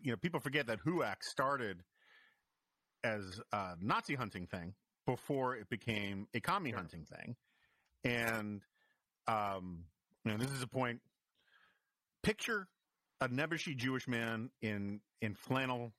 [0.00, 1.84] you know, people forget that HUAC started
[3.02, 4.74] as a Nazi hunting thing
[5.06, 7.36] before it became a commie hunting thing.
[8.04, 8.62] And
[9.26, 9.84] um,
[10.24, 11.00] you know, this is a point.
[12.22, 12.68] Picture
[13.20, 15.92] a Nebuchadnezzar Jewish man in in flannel,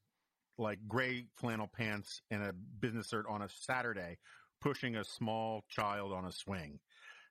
[0.57, 4.17] like gray flannel pants and a business shirt on a Saturday,
[4.61, 6.79] pushing a small child on a swing.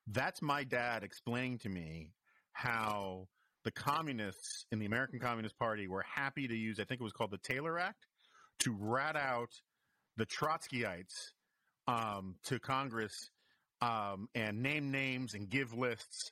[0.07, 2.13] That's my dad explaining to me
[2.53, 3.29] how
[3.65, 7.13] the communists in the American Communist Party were happy to use, I think it was
[7.13, 8.07] called the Taylor Act,
[8.61, 9.51] to rat out
[10.17, 11.33] the Trotskyites
[11.89, 13.31] um, to Congress
[13.81, 16.31] um, and name names and give lists.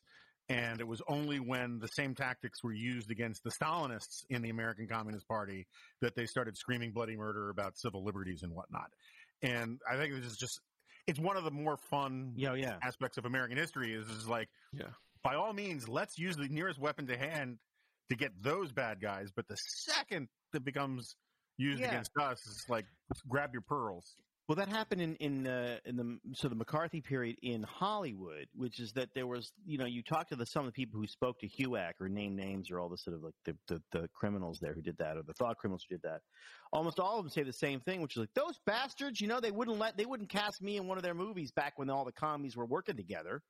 [0.49, 4.51] And it was only when the same tactics were used against the Stalinists in the
[4.51, 5.67] American Communist Party
[6.03, 8.91] that they started screaming bloody murder about civil liberties and whatnot.
[9.41, 10.61] And I think this is just,
[11.07, 12.77] it's one of the more fun yeah, oh, yeah.
[12.83, 14.85] aspects of American history is, is like, yeah.
[15.23, 17.59] by all means, let's use the nearest weapon to hand
[18.09, 19.33] to get those bad guys.
[19.35, 21.17] But the second that becomes
[21.59, 21.89] used Yeah.
[21.89, 22.87] against us, it's like,
[23.29, 24.15] grab your pearls.
[24.49, 28.81] Well, that happened in in uh, in the so the McCarthy period in Hollywood, which
[28.81, 31.07] is that there was you know you talk to the some of the people who
[31.07, 34.09] spoke to HUAC or name names or all the sort of like the, the the
[34.13, 36.23] criminals there who did that or the thought criminals who did that.
[36.73, 39.21] Almost all of them say the same thing, which is like those bastards.
[39.21, 41.75] You know they wouldn't let they wouldn't cast me in one of their movies back
[41.79, 43.43] when all the commies were working together.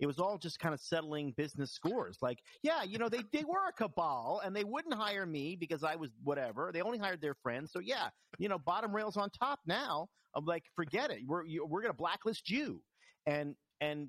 [0.00, 2.18] It was all just kind of settling business scores.
[2.20, 5.84] Like, yeah, you know, they, they were a cabal and they wouldn't hire me because
[5.84, 6.72] I was whatever.
[6.74, 7.70] They only hired their friends.
[7.72, 8.08] So yeah,
[8.38, 10.08] you know, bottom rails on top now.
[10.34, 11.20] I'm like, forget it.
[11.26, 12.82] We're, you, we're going to blacklist you.
[13.26, 14.08] And, and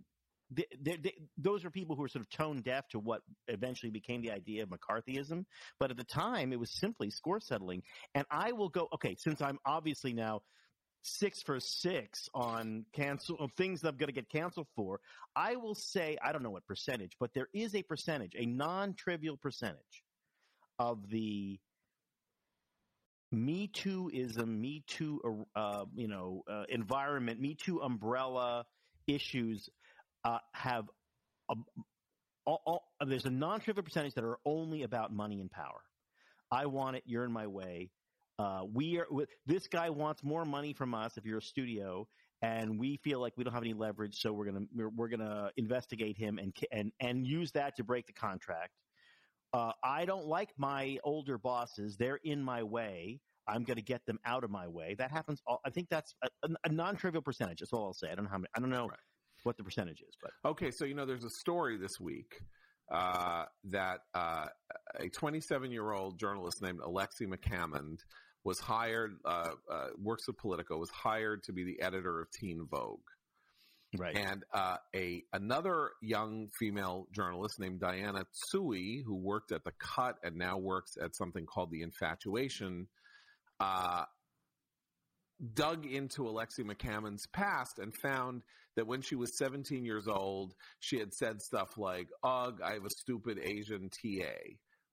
[0.56, 3.92] th th th those are people who are sort of tone deaf to what eventually
[3.92, 5.46] became the idea of McCarthyism.
[5.80, 7.82] But at the time, it was simply score settling.
[8.14, 10.42] And I will go, okay, since I'm obviously now
[11.02, 15.00] six for six on cancel things that I'm going to get canceled for.
[15.36, 19.38] I will say I don't know what percentage, but there is a percentage, a non-trivial
[19.38, 20.04] percentage
[20.80, 21.60] of the
[23.36, 28.66] Me Too-ism, Me Too, uh, you know, uh, environment, Me Too umbrella
[29.08, 29.70] issues
[30.24, 30.86] uh, have.
[31.50, 31.56] A,
[32.46, 35.82] all, all, there's a non-trivial percentage that are only about money and power.
[36.52, 37.04] I want it.
[37.06, 37.90] You're in my way.
[38.38, 39.08] Uh, we are.
[39.46, 41.18] This guy wants more money from us.
[41.18, 42.08] If you're a studio,
[42.42, 45.50] and we feel like we don't have any leverage, so we're gonna we're, we're gonna
[45.58, 48.72] investigate him and and and use that to break the contract.
[49.54, 51.96] Uh, I don't like my older bosses.
[51.98, 53.22] They're in my way.
[53.48, 54.96] I'm going to get them out of my way.
[54.98, 55.42] That happens.
[55.46, 57.60] All, I think that's a, a, non-trivial percentage.
[57.60, 58.10] That's all I'll say.
[58.12, 58.90] I don't know how many, I don't know
[59.44, 62.40] what the percentage is, but Okay, so you know, there's a story this week
[62.92, 64.48] uh, that uh,
[65.00, 68.00] a 27 year old journalist named Alexi McCammond
[68.44, 72.68] was hired, uh, uh, works with Politico, was hired to be the editor of Teen
[72.70, 73.00] Vogue.
[73.98, 74.16] Right.
[74.16, 80.18] And uh, a another young female journalist named Diana Tsui, who worked at the Cut
[80.24, 82.88] and now works at something called the Infatuation,
[83.60, 84.06] uh,
[85.54, 88.42] dug into Alexi McCammond's past and found
[88.76, 92.86] that when she was 17 years old, she had said stuff like, Ugh, I have
[92.86, 94.34] a stupid Asian TA,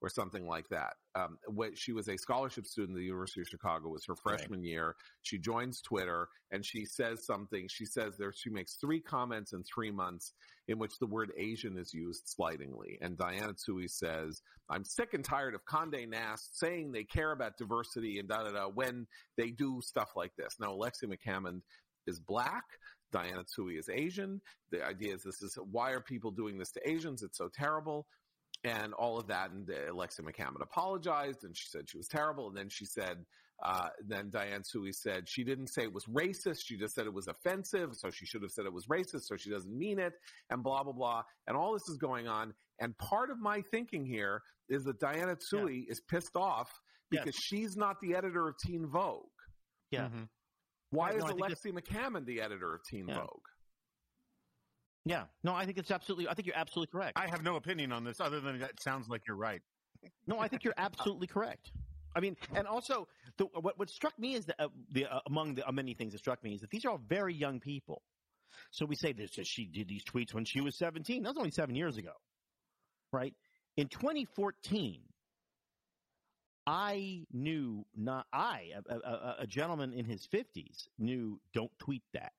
[0.02, 0.94] or something like that.
[1.14, 4.16] Um, when she was a scholarship student at the University of Chicago, it was her
[4.16, 4.96] freshman year.
[5.22, 7.68] She joins Twitter and she says something.
[7.68, 10.32] She says there, she makes three comments in three months
[10.66, 12.98] in which the word Asian is used slightingly.
[13.00, 17.56] And Diana Tsui says, I'm sick and tired of Conde Nast saying they care about
[17.56, 20.56] diversity and da da da when they do stuff like this.
[20.58, 21.60] Now, Alexi McCammond
[22.06, 22.64] is black.
[23.12, 24.40] Diana Tsui is Asian.
[24.70, 27.22] The idea is this is why are people doing this to Asians?
[27.22, 28.06] It's so terrible.
[28.64, 29.50] And all of that.
[29.50, 32.48] And uh, Alexi McCammond apologized and she said she was terrible.
[32.48, 33.24] And then she said,
[33.64, 36.58] uh, then Diane Tsui said she didn't say it was racist.
[36.64, 37.90] She just said it was offensive.
[37.94, 39.22] So she should have said it was racist.
[39.24, 40.12] So she doesn't mean it
[40.50, 41.22] and blah, blah, blah.
[41.46, 42.54] And all this is going on.
[42.80, 46.70] And part of my thinking here is that Diana Tsui is pissed off
[47.10, 49.26] because she's not the editor of Teen Vogue.
[49.90, 50.08] Yeah.
[50.90, 53.16] Why Right, is no, I Alexi McCammond the editor of Teen Yeah.
[53.16, 53.46] Vogue?
[55.04, 56.28] Yeah, no, I think it's absolutely.
[56.28, 57.18] I think you're absolutely correct.
[57.18, 59.62] I have no opinion on this other than that sounds like you're right.
[60.26, 61.72] No, I think you're absolutely correct.
[62.14, 65.54] I mean, and also the, what what struck me is that uh, the uh, among
[65.54, 68.02] the uh, many things that struck me is that these are all very young people.
[68.70, 71.22] So we say this she did these tweets when she was 17.
[71.22, 72.12] That was only seven years ago,
[73.12, 73.34] right?
[73.76, 75.00] In 2014,
[76.66, 82.32] I knew not I a, a- a gentleman in his 50s knew don't tweet that.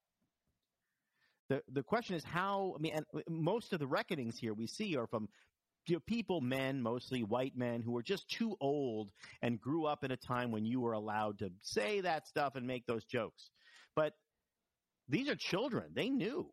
[1.53, 2.73] The the question is how.
[2.75, 5.27] I mean, and uh, most of the reckonings here we see are from
[5.87, 10.03] you know, people, men, mostly white men, who were just too old and grew up
[10.03, 13.49] in a time when you were allowed to say that stuff and make those jokes.
[13.95, 14.13] But
[15.09, 16.51] these are children; they knew.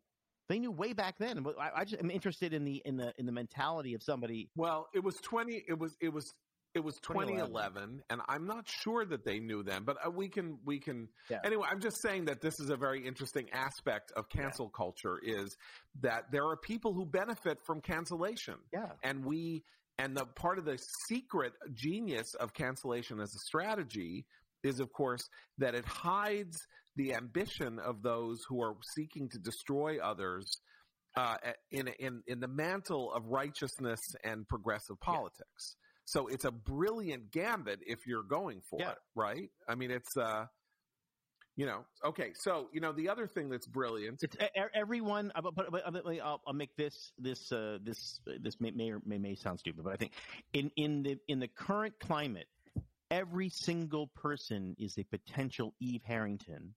[0.49, 1.47] They knew way back then.
[1.61, 4.51] I, I just am interested in the in the in the mentality of somebody.
[4.57, 5.65] Well, it was twenty.
[5.69, 6.35] It was it was
[6.75, 7.49] it was 2011.
[7.51, 11.09] 2011, and I'm not sure that they knew then, but uh, we can we can
[11.29, 11.39] Yeah.
[11.45, 11.67] anyway.
[11.71, 15.57] I'm just saying that this is a very interesting aspect of cancel culture is
[16.01, 18.55] that there are people who benefit from cancellation.
[18.73, 19.65] Yeah, and we
[19.99, 24.25] and the part of the secret genius of cancellation as a strategy
[24.63, 26.57] is, of course, that it hides
[26.97, 30.59] the ambition of those who are seeking to destroy others.
[31.17, 31.35] Uh,
[31.73, 35.75] in in in the mantle of righteousness and progressive politics,
[36.11, 39.49] so it's a brilliant gambit if you're going for it, right?
[39.69, 40.47] I mean, it's uh,
[41.55, 42.33] you know, okay.
[42.35, 44.21] So you know, the other thing that's brilliant.
[44.21, 44.37] It's
[44.75, 45.31] everyone.
[45.41, 49.01] But, but, but but I'll, I'll make this this uh, this this may may, or
[49.07, 50.11] may may sound stupid, but I think
[50.53, 52.49] in in the in the current climate,
[53.13, 56.75] every single person is a potential Eve Harrington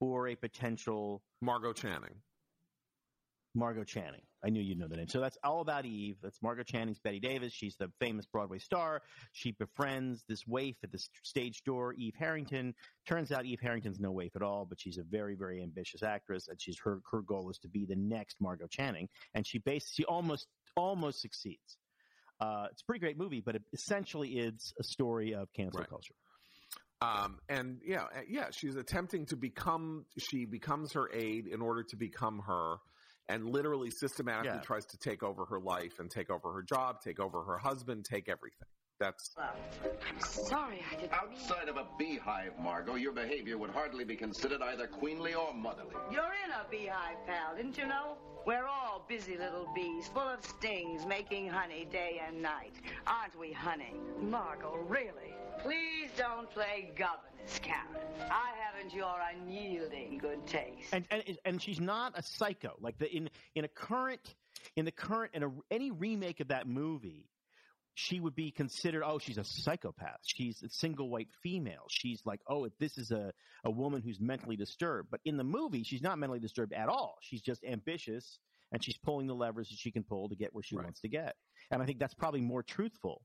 [0.00, 2.16] or a potential Margo Channing.
[3.54, 4.27] Margo Channing.
[4.44, 5.08] I knew you'd know the name.
[5.08, 6.16] So that's all about Eve.
[6.22, 7.52] That's Margo Channing's Bette Davis.
[7.52, 9.02] She's the famous Broadway star.
[9.32, 12.74] She befriends this waif at the stage door, Eve Harrington.
[13.06, 16.46] Turns out Eve Harrington's no waif at all, but she's a very, very ambitious actress,
[16.48, 19.90] and she's her her goal is to be the next Margo Channing, and she base
[19.92, 21.76] she almost almost succeeds.
[22.40, 25.88] Uh, it's a pretty great movie, but it, essentially it's a story of cancel Right.
[25.88, 26.14] culture.
[27.00, 30.04] Um, and yeah, uh, yeah, she's attempting to become.
[30.18, 32.76] She becomes her aide in order to become her,
[33.28, 34.60] and literally systematically Yeah.
[34.60, 38.04] tries to take over her life and take over her job, take over her husband,
[38.04, 38.68] take everything.
[38.98, 41.12] That's I'm Sorry, I didn't.
[41.12, 45.94] Outside of a beehive, Margo, your behavior would hardly be considered either queenly or motherly.
[46.10, 48.16] You're in a beehive, pal, didn't you know?
[48.44, 52.72] We're all busy little bees, full of stings, making honey day and night.
[53.06, 53.94] Aren't we, honey?
[54.20, 55.34] Margo, really?
[55.62, 57.84] Please don't play governess, Karen.
[58.30, 60.92] I haven't your unyielding good taste.
[60.92, 62.74] and and and she's not a psycho.
[62.80, 64.34] Like the in in a current
[64.76, 67.26] in the current in a, any remake of that movie,
[68.00, 69.02] she would be considered.
[69.04, 70.20] Oh, she's a psychopath.
[70.24, 71.86] She's a single white female.
[71.90, 73.32] She's like, oh, this is a
[73.64, 75.08] a woman who's mentally disturbed.
[75.10, 77.16] But in the movie, she's not mentally disturbed at all.
[77.22, 78.38] She's just ambitious
[78.70, 81.08] and she's pulling the levers that she can pull to get where she wants to
[81.08, 81.34] get.
[81.72, 83.20] And I think that's probably more truthful.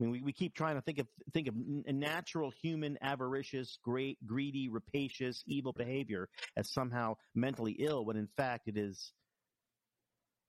[0.00, 4.16] I mean, we, we keep trying to think of think of natural human avaricious, great,
[4.26, 9.12] greedy, rapacious, evil behavior as somehow mentally ill, when in fact it is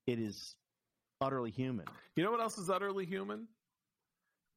[0.06, 0.56] it is
[1.20, 1.86] utterly human.
[2.16, 3.48] you know what else is utterly human?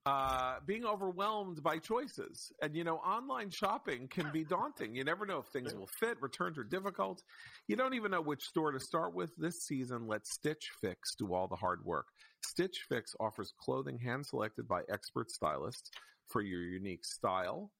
[0.07, 2.51] Uh, being overwhelmed by choices.
[2.63, 4.95] And, you know, online shopping can be daunting.
[4.95, 7.23] You never know if things will fit, returns are difficult.
[7.69, 9.31] You don't even know which store to start with.
[9.37, 12.07] This season, let Stitch Fix do all the hard work.
[12.43, 15.91] Stitch Fix offers clothing hand selected by expert stylists
[16.29, 17.71] for your unique style,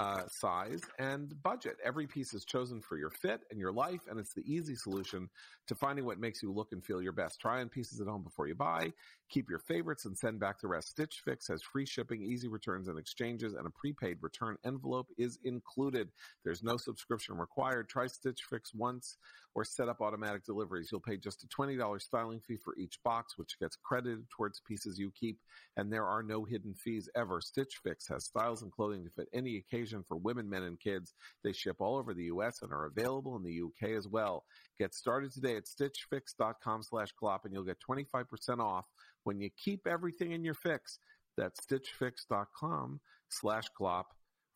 [0.00, 1.76] uh, size, and budget.
[1.84, 5.28] Every piece is chosen for your fit and your life, and it's the easy solution
[5.66, 7.40] to finding what makes you look and feel your best.
[7.40, 8.92] Try on pieces at home before you buy.
[9.28, 10.90] Keep your favorites and send back the rest.
[10.90, 15.38] Stitch Fix has free shipping, easy returns and exchanges, and a prepaid return envelope is
[15.44, 16.08] included.
[16.44, 17.88] There's no subscription required.
[17.88, 19.16] Try Stitch Fix once
[19.54, 20.90] or set up automatic deliveries.
[20.92, 24.98] You'll pay just a $20 styling fee for each box, which gets credited towards pieces
[24.98, 25.40] you keep,
[25.76, 27.40] and there are no hidden fees ever.
[27.40, 31.14] Stitch Fix has styles and clothing to fit any occasion for women, men, and kids.
[31.44, 32.62] They ship all over the U.S.
[32.62, 34.44] and are available in the UK as well.
[34.78, 38.24] Get started today at stitchfix.com slash glop and you'll get 25%
[38.60, 38.86] off
[39.24, 40.98] when you keep everything in your fix.
[41.36, 43.00] That's stitchfix.com
[43.30, 44.04] slash glop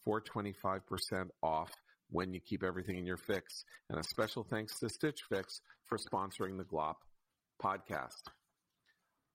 [0.05, 1.70] for 25% off
[2.12, 3.64] when you keep everything in your fix.
[3.90, 6.96] And a special thanks to Stitch Fix for sponsoring the Glop
[7.62, 8.22] podcast.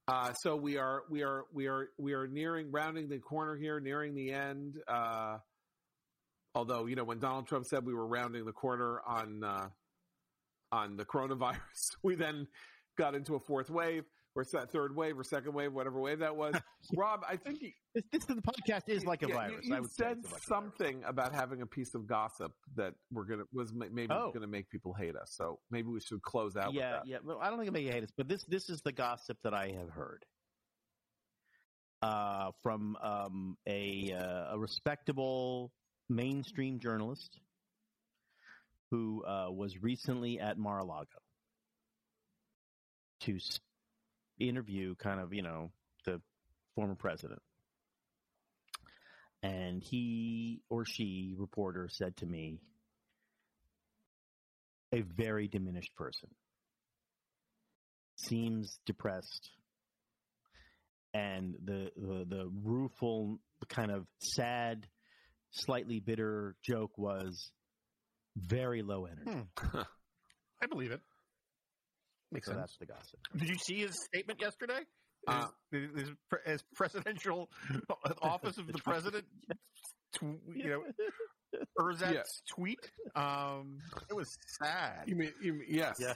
[0.08, 3.82] Uh, so we are we are we are we are nearing rounding the corner here,
[3.82, 4.76] nearing the end.
[4.88, 5.38] Uh,
[6.58, 9.70] although you know when Donald Trump said we were rounding the corner on uh,
[10.72, 11.56] on the coronavirus,
[12.04, 12.48] we then
[12.98, 14.04] got into a fourth wave
[14.36, 16.54] or that third wave or second wave, whatever wave that was.
[16.96, 19.66] Rob, I think you, This, this the podcast is like a yeah, virus.
[19.66, 23.46] You, I you said like something about having a piece of gossip that we're gonna
[23.52, 24.32] was maybe Oh.
[24.32, 25.32] gonna make people hate us.
[25.36, 26.74] So maybe we should close out.
[26.74, 27.08] yeah, with that.
[27.10, 27.18] yeah.
[27.24, 29.54] Well, I don't think it may hate us, but this this is the gossip that
[29.56, 30.24] I have heard
[32.04, 35.72] uh, from um, a uh, a respectable
[36.10, 37.40] mainstream journalist
[38.92, 41.08] who uh, was recently at Mar-a-Lago
[43.22, 43.38] to
[44.40, 45.72] interview, kind of, you know,
[46.06, 46.22] the
[46.76, 47.42] former president.
[49.44, 52.60] And he or she, reporter, said to me,
[54.94, 56.30] a very diminished person.
[58.16, 59.52] Seems depressed,
[61.14, 63.40] and the the, the rueful,
[63.70, 64.88] kind of sad,
[65.52, 67.52] slightly bitter joke was
[68.36, 69.46] very low energy.
[69.58, 69.80] Hmm.
[70.62, 71.02] I believe it.
[72.32, 72.62] Makes So sense.
[72.62, 73.20] that's the gossip.
[73.36, 74.80] Did you see his statement yesterday?
[75.28, 76.10] Uh, his, his,
[76.46, 77.50] his presidential
[78.22, 79.26] office of the president,
[80.16, 80.84] tw- you know,
[81.80, 82.22] Erzat's Yeah.
[82.50, 82.80] tweet.
[83.16, 83.80] Um,
[84.10, 85.04] it was sad.
[85.08, 85.98] You mean, you mean yes?
[86.00, 86.14] Yeah.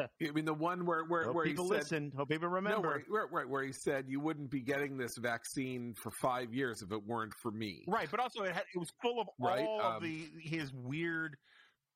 [0.00, 2.12] I mean the one where where, Hope where people he said, listen.
[2.16, 2.88] Hope people No, remember.
[2.88, 6.82] where, where, where, where he said you wouldn't be getting this vaccine for five years
[6.82, 7.84] if it weren't for me.
[7.86, 10.72] Right, but also it, had, it was full of Right, all of um, the his
[10.72, 11.36] weird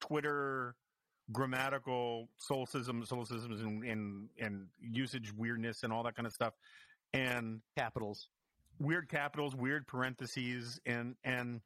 [0.01, 0.75] Twitter
[1.33, 6.55] grammatical solecisms, solecisms, and, and and usage weirdness and all that kind of stuff,
[7.13, 8.29] and capitals,
[8.79, 11.61] weird capitals, weird parentheses, and and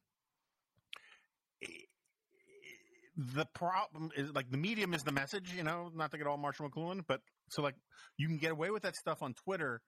[3.21, 6.39] the problem is like the medium is the message, you know, not to get all
[6.39, 7.75] Marshall McLuhan, but so like
[8.17, 9.83] you can get away with that stuff on Twitter,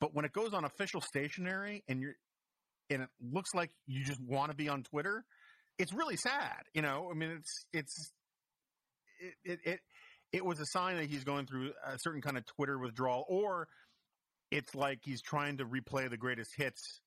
[0.00, 2.14] but when it goes on official stationery and you're
[2.90, 5.24] and it looks like you just want to be on Twitter,
[5.78, 7.08] it's really sad, you know.
[7.10, 8.12] I mean, it's it's
[9.20, 9.80] it it it,
[10.32, 13.68] it was a sign that he's going through a certain kind of Twitter withdrawal, or
[14.50, 17.00] it's like he's trying to replay the greatest hits,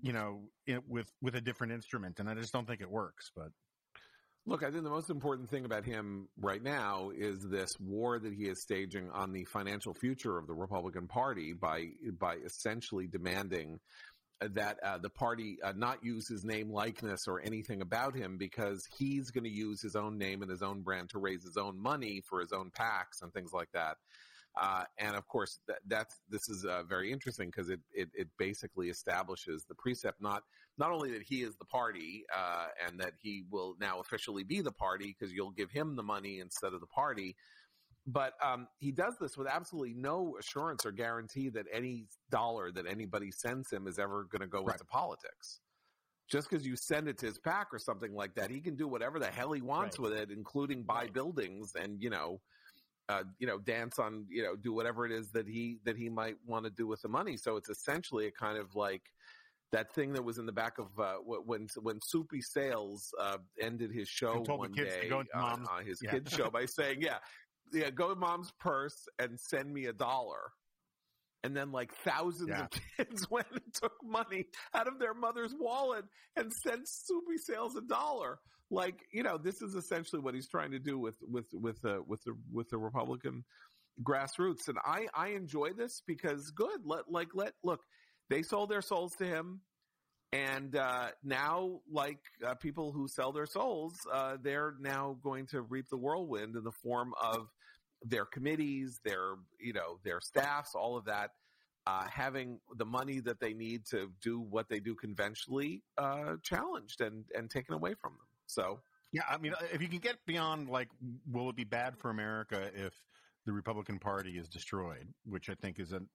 [0.00, 3.30] you know, it, with with a different instrument, and I just don't think it works.
[3.36, 3.50] But
[4.48, 8.32] Look, I think the most important thing about him right now is this war that
[8.32, 13.80] he is staging on the financial future of the Republican Party by by essentially demanding
[14.40, 18.86] that uh, the party uh, not use his name, likeness, or anything about him because
[18.96, 21.80] he's going to use his own name and his own brand to raise his own
[21.80, 23.96] money for his own PACs and things like that.
[24.56, 28.28] Uh, and of course, that, that's this is uh, very interesting because it, it it
[28.38, 30.42] basically establishes the precept not
[30.78, 34.60] not only that he is the party uh, and that he will now officially be
[34.62, 37.36] the party because you'll give him the money instead of the party,
[38.06, 42.86] but um, he does this with absolutely no assurance or guarantee that any dollar that
[42.86, 45.60] anybody sends him is ever going to go into politics.
[46.30, 48.88] Just because you send it to his PAC or something like that, he can do
[48.88, 52.40] whatever the hell he wants with it, including buy buildings and you know,
[53.08, 56.08] uh, you know, dance on, you know, do whatever it is that he that he
[56.08, 57.36] might want to do with the money.
[57.36, 59.02] So it's essentially a kind of like
[59.72, 63.92] that thing that was in the back of uh, when when Soupy Sales uh, ended
[63.92, 66.10] his show And told the one day on, on his yeah.
[66.10, 67.18] kids show by saying, "Yeah,
[67.72, 70.52] yeah, go to mom's purse and send me a dollar."
[71.44, 76.04] And then, like thousands of kids went and took money out of their mother's wallet
[76.36, 78.38] and sent Soupy Sales a dollar.
[78.70, 81.98] Like, you know, this is essentially what he's trying to do with with with uh,
[82.06, 83.44] with the with the Republican
[84.02, 84.68] grassroots.
[84.68, 86.80] And I I enjoy this because good.
[86.84, 87.80] Let like let look,
[88.28, 89.60] they sold their souls to him.
[90.32, 95.62] And uh, now, like uh, people who sell their souls, uh, they're now going to
[95.62, 97.48] reap the whirlwind in the form of
[98.04, 101.30] their committees, their you know their staffs, all of that,
[101.86, 107.00] uh, having the money that they need to do what they do conventionally uh, challenged
[107.00, 108.26] and and taken away from them.
[108.46, 108.80] So
[109.12, 110.88] yeah, I mean, if you can get beyond like,
[111.30, 112.92] will it be bad for America if
[113.44, 115.06] the Republican Party is destroyed?
[115.24, 116.08] Which I think is an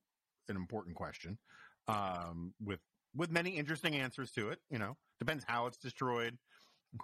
[0.48, 1.38] an important question,
[1.88, 2.80] um, with
[3.14, 4.58] with many interesting answers to it.
[4.70, 6.36] You know, depends how it's destroyed,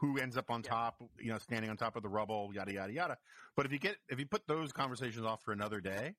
[0.00, 2.92] who ends up on top, you know, standing on top of the rubble, yada yada
[2.92, 3.16] yada.
[3.56, 6.14] But if you get if you put those conversations off for another day,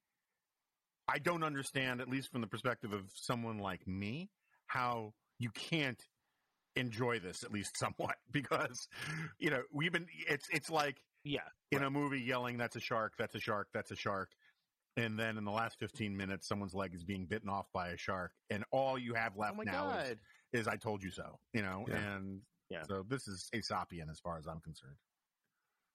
[1.08, 4.30] I don't understand, at least from the perspective of someone like me,
[4.68, 6.02] how you can't
[6.76, 8.16] enjoy this at least somewhat.
[8.32, 8.88] Because
[9.38, 11.42] you know we've been it's it's like yeah.
[11.72, 14.30] in a movie yelling that's a shark that's a shark that's a shark.
[14.98, 17.98] And then in the last 15 minutes someone's leg is being bitten off by a
[17.98, 20.18] shark and all you have left Oh now is,
[20.52, 21.86] is i told you so you know?
[21.88, 22.16] Yeah.
[22.16, 22.84] and Yeah.
[22.88, 24.96] so this is aesopian as far as i'm concerned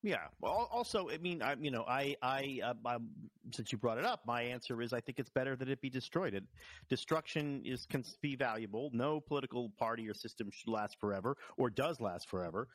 [0.05, 0.27] Yeah.
[0.39, 3.09] Well, also, I mean, I, you know, I, I, uh, um,
[3.51, 5.89] since you brought it up, my answer is I think it's better that it be
[5.89, 6.35] destroyed.
[6.35, 6.43] It,
[6.89, 8.91] destruction is can be valuable.
[8.93, 12.67] No political party or system should last forever, or does last forever.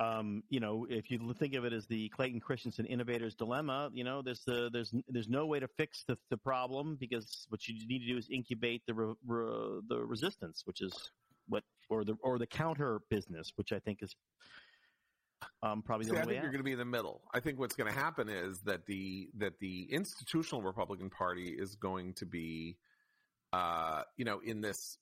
[0.00, 4.02] Um, you know, if you think of it as the Clayton Christensen innovator's dilemma, you
[4.02, 7.86] know, there's the there's there's no way to fix the, the problem because what you
[7.86, 11.12] need to do is incubate the re, re, the resistance, which is
[11.48, 14.14] what or the or the counter business, which I think is
[15.62, 16.52] um, probably the See, I only think way you're out.
[16.52, 17.22] going to be in the middle.
[17.32, 21.76] I think what's going to happen is that the that the institutional Republican Party is
[21.76, 22.78] going to be,
[23.52, 24.98] uh, you know, in this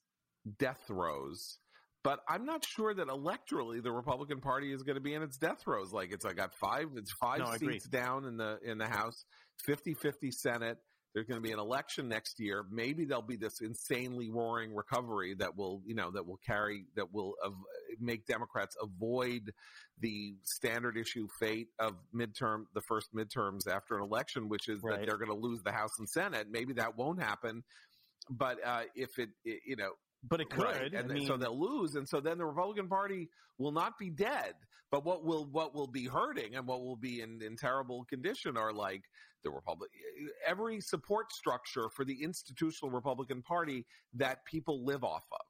[0.57, 1.59] death throes.
[2.03, 5.37] But I'm not sure that electorally the Republican Party is going to be in its
[5.37, 5.91] death throes.
[5.91, 9.25] Like it's I got five, it's five No, seats down in the in the House,
[9.67, 10.77] 50-50 Senate,
[11.13, 12.63] There's going to be an election next year.
[12.69, 17.11] Maybe there'll be this insanely roaring recovery that will, you know, that will carry, that
[17.13, 17.55] will av-
[17.99, 19.51] make Democrats avoid
[19.99, 25.07] the standard issue fate of midterm, the first midterms after an election, which is that
[25.07, 26.47] they're going to lose the House and Senate.
[26.51, 27.63] Maybe that won't happen.
[28.29, 29.91] But uh, if it, it, you know,
[30.27, 30.65] But it could.
[30.65, 30.93] Right.
[30.93, 34.09] And I then- so they'll lose, and so then the Republican Party will not be
[34.11, 34.53] dead.
[34.91, 38.55] But what will what will be hurting and what will be in, in terrible condition
[38.55, 39.01] are like
[39.43, 39.89] the Republic
[40.45, 45.45] every support structure for the institutional Republican Party that people live off of,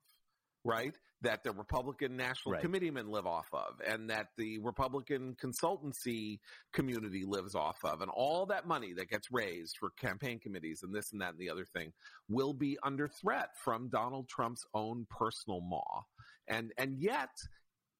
[0.63, 0.97] right?
[1.21, 2.61] That the Republican National Right.
[2.61, 6.39] Committeemen live off of, and that the Republican consultancy
[6.73, 10.93] community lives off of, and all that money that gets raised for campaign committees and
[10.93, 11.91] this and that and the other thing
[12.29, 16.01] will be under threat from Donald Trump's own personal maw.
[16.47, 17.29] And and yet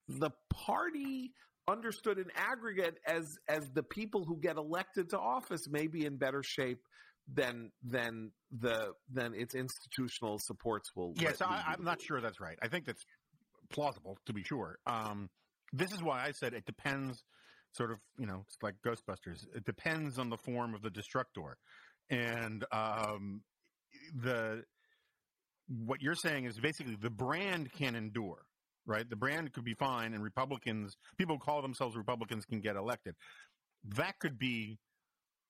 [0.08, 1.34] the party
[1.68, 6.18] understood in aggregate as as the people who get elected to office may be in
[6.18, 6.80] better shape
[7.34, 12.40] than than the than its institutional supports will Yeah, so I, to not sure that's
[12.40, 12.58] right.
[12.62, 13.04] I think that's
[13.70, 14.78] plausible, to be sure.
[14.86, 15.30] Um,
[15.74, 17.24] this is why I said it depends.
[17.74, 19.46] Sort of, you know, it's like Ghostbusters.
[19.54, 21.58] It depends on the form of the destructor,
[22.10, 23.42] and um,
[24.16, 24.64] the
[25.68, 28.47] what you're saying is basically the brand can endure,
[28.88, 29.08] right?
[29.10, 33.16] The brand could be fine, and Republicans, people who call themselves Republicans, can get elected.
[33.84, 34.80] That could be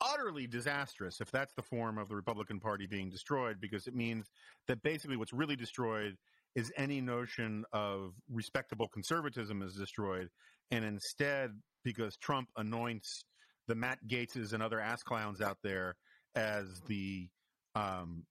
[0.01, 4.29] utterly disastrous if that's the form of the Republican Party being destroyed, because it means
[4.67, 6.15] that basically what's really destroyed
[6.55, 10.27] is any notion of respectable conservatism is destroyed,
[10.71, 11.51] and instead,
[11.83, 13.23] because Trump anoints
[13.67, 15.95] the Matt Gateses and other ass clowns out there
[16.35, 17.27] as the
[17.75, 18.23] um,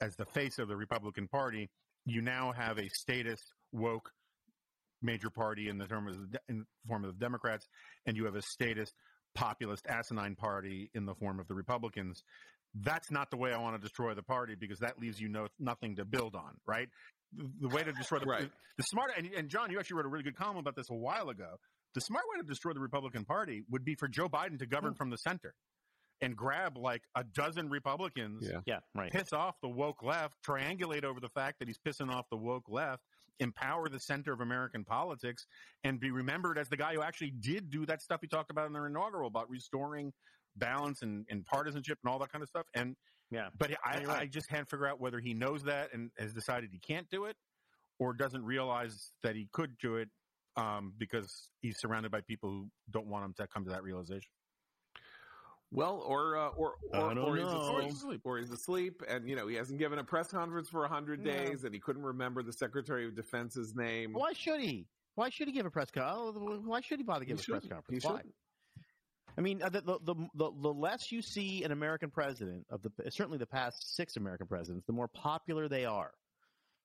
[0.00, 1.68] as the face of the Republican Party,
[2.06, 4.10] you now have a statist woke
[5.02, 7.66] major party in the term of the, de- in form of the Democrats,
[8.06, 8.94] and you have a statist
[9.34, 12.22] populist asinine party in the form of the Republicans.
[12.74, 15.48] That's not the way I want to destroy the party because that leaves you no
[15.58, 16.88] nothing to build on, right?
[17.32, 18.50] The, the way to destroy the Right.
[18.76, 20.94] the smart and, and John, you actually wrote a really good column about this a
[20.94, 21.56] while ago.
[21.94, 24.92] The smart way to destroy the Republican Party would be for Joe Biden to govern
[24.92, 24.96] hmm.
[24.96, 25.54] from the center
[26.20, 28.60] and grab like a dozen Republicans, Yeah.
[28.66, 29.10] Yeah, right.
[29.10, 32.68] piss off the woke left, triangulate over the fact that he's pissing off the woke
[32.68, 33.02] left,
[33.40, 35.46] empower the center of American politics,
[35.82, 38.66] and be remembered as the guy who actually did do that stuff he talked about
[38.66, 40.12] in their inaugural about restoring
[40.56, 42.66] balance and, and partisanship and all that kind of stuff.
[42.74, 42.96] And
[43.30, 43.48] Yeah.
[43.58, 44.22] but I, right.
[44.22, 47.24] I just can't figure out whether he knows that and has decided he can't do
[47.24, 47.36] it,
[47.98, 50.08] or doesn't realize that he could do it
[50.56, 54.30] um, because he's surrounded by people who don't want him to come to that realization.
[55.72, 57.78] Well, or uh, or I or, don't or he's know.
[57.86, 60.88] asleep, or he's asleep, and you know he hasn't given a press conference for a
[60.88, 61.30] hundred No.
[61.30, 64.12] days, and he couldn't remember the Secretary of Defense's name.
[64.12, 64.86] Why should he?
[65.14, 66.66] Why should he give a press conference?
[66.66, 68.02] Why should he bother He giving a press conference?
[68.02, 68.16] He Why?
[68.16, 68.34] shouldn't.
[69.38, 72.82] I mean, uh, the, the the the the less you see an American president of
[72.82, 76.10] the certainly the past six American presidents, the more popular they are.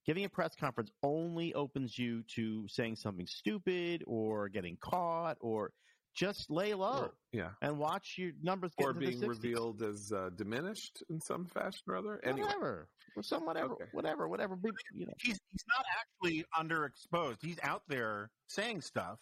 [0.06, 5.72] Giving a press conference only opens you to saying something stupid or getting caught or
[6.16, 9.30] just lay low Or- yeah, and watch your numbers get or into being the 60s.
[9.30, 12.20] revealed as uh, diminished in some fashion or other.
[12.24, 13.86] Anyway, Whatever, or some whatever, Okay.
[13.92, 14.58] whatever, whatever.
[14.94, 17.38] You know, He's he's not actually underexposed.
[17.42, 19.20] He's out there saying stuff,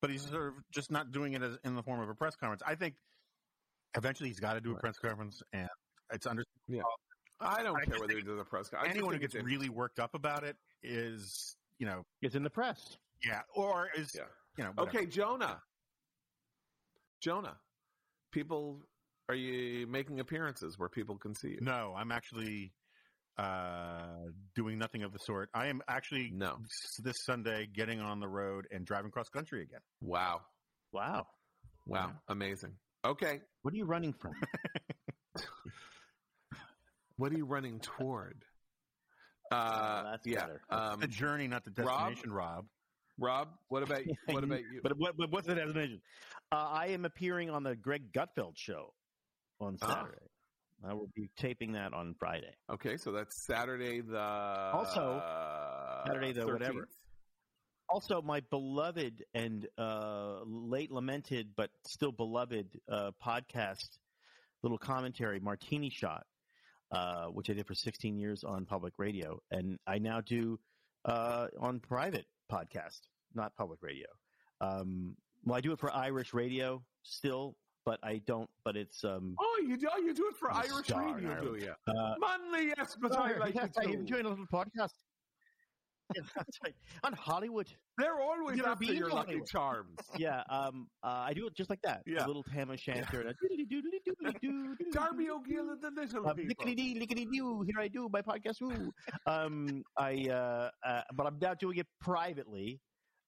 [0.00, 2.34] but he's sort of just not doing it as, in the form of a press
[2.36, 2.62] conference.
[2.66, 2.96] I think
[3.96, 4.82] eventually he's got to do a Right.
[4.82, 5.68] press conference, and
[6.12, 6.82] it's under yeah,
[7.40, 8.94] I don't I care whether he does a press conference.
[8.94, 12.96] anyone who gets really worked up about it is you know is in the press.
[13.24, 14.22] yeah or is Yeah.
[14.58, 14.98] you know whatever.
[14.98, 15.62] Okay, Jonah.
[17.22, 17.56] Jonah,
[18.32, 18.80] people,
[19.28, 21.58] are you making appearances where people can see you?
[21.60, 22.72] No, I'm actually
[23.38, 24.26] uh,
[24.56, 25.48] doing nothing of the sort.
[25.54, 26.58] I am actually No.
[26.98, 29.80] this Sunday getting on the road and driving cross country again.
[30.00, 30.40] Wow,
[30.92, 31.28] Wow,
[31.86, 32.72] wow, amazing.
[33.04, 34.32] Okay, what are you running from?
[37.16, 38.44] what are you running toward?
[39.52, 40.40] Uh, that's yeah.
[40.40, 40.60] better.
[40.70, 42.56] Um, the journey, not the destination, Rob.
[42.56, 42.66] Rob,
[43.16, 44.14] what about you?
[44.26, 44.80] what about you?
[44.82, 46.00] But what, but what's the destination?
[46.50, 48.92] Uh, I am appearing on the Greg Gutfeld show
[49.60, 49.94] on Ah.
[49.94, 50.26] Saturday.
[50.84, 52.52] I will be taping that on Friday.
[52.68, 55.22] Okay, so that's Saturday the Also,
[56.06, 56.52] Saturday the 13th.
[56.52, 56.88] whatever.
[57.88, 63.86] Also, my beloved and uh, late lamented but still beloved uh, podcast,
[64.64, 66.24] little commentary, Martini Shot,
[66.90, 70.58] uh, which I did for 16 years on public radio, and I now do
[71.04, 73.00] uh, on private podcast,
[73.34, 74.06] not public radio.
[74.60, 78.48] Um, well, I do it for Irish radio still, but I don't.
[78.64, 81.72] But it's um, Oh, you do oh, you do it for Irish radio, do you?
[81.88, 83.92] Uh, Manly, yes, but I like yes, it too.
[83.92, 84.92] I'm doing a little podcast.
[86.64, 86.74] Right.
[87.04, 87.68] On Hollywood.
[87.98, 89.48] They're always Never after your Lucky Hollywood.
[89.48, 89.98] Charms.
[90.18, 92.02] Yeah, um, uh, I do it just like that.
[92.06, 92.24] Yeah.
[92.24, 93.20] A little Tam O'Shanter.
[93.22, 93.34] and
[94.92, 96.48] Darby O'Gill and the Little uh, People.
[96.66, 97.62] lickety lickety doo.
[97.62, 98.60] Here I do my podcast.
[98.60, 98.92] Woo.
[99.26, 102.80] um, I, uh, uh, but I'm now doing it privately.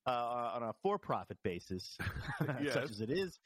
[0.07, 1.97] Uh, on a for-profit basis,
[2.63, 2.75] Yes.
[2.75, 3.39] such as it is,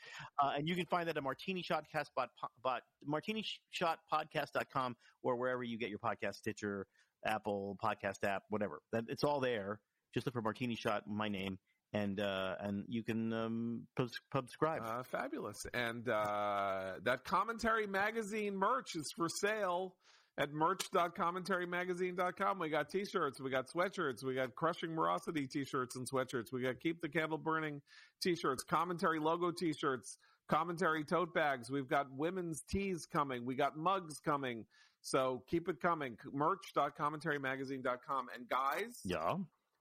[0.42, 2.30] uh, and you can find that at Martini Shot Cast bot,
[2.64, 6.84] bot Martini Shot Podcast.com or wherever you get your podcast, Stitcher,
[7.24, 8.80] Apple Podcast app, whatever.
[8.92, 9.80] That it's all there.
[10.14, 11.58] Just look for Martini Shot, my name,
[11.92, 13.86] and uh, and you can um,
[14.32, 14.82] subscribe.
[14.84, 15.66] Uh, fabulous.
[15.74, 19.94] And uh, that commentary magazine merch is for sale
[20.38, 22.58] at merch.commentarymagazine.com.
[22.58, 26.78] We got t-shirts, we got sweatshirts, we got Crushing Morosity t-shirts and sweatshirts, we got
[26.80, 27.82] Keep the Candle Burning
[28.22, 30.16] t-shirts, commentary logo t-shirts,
[30.48, 31.70] commentary tote bags.
[31.70, 33.44] We've got women's tees coming.
[33.44, 34.64] We got mugs coming.
[35.02, 36.16] So keep it coming.
[36.32, 38.26] Merch.commentarymagazine.com.
[38.34, 39.36] And guys, yeah.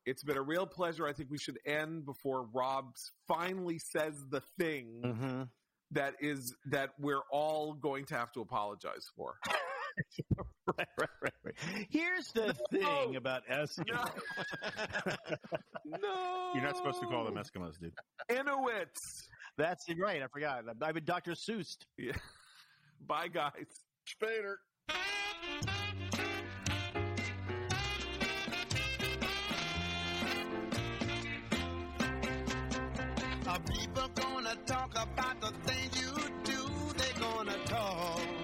[0.05, 1.07] it's been a real pleasure.
[1.07, 2.95] I think we should end before Rob
[3.27, 5.41] finally says the thing Mm-hmm.
[5.91, 9.35] that is that we're all going to have to apologize for.
[10.77, 11.55] right, right, right, right.
[11.89, 14.09] Here's the thing about Eskimo.
[15.85, 17.93] no, You're not supposed to call them Eskimos, dude.
[18.29, 19.27] Inuits.
[19.57, 20.21] That's right.
[20.21, 20.63] I forgot.
[20.81, 21.31] I've been Dr.
[21.31, 21.77] Seuss.
[21.97, 22.11] Yeah.
[23.07, 23.65] Bye, guys.
[24.07, 24.55] Spader.
[33.47, 36.69] Are people gonna talk about the things you do?
[36.97, 38.36] They're gonna talk.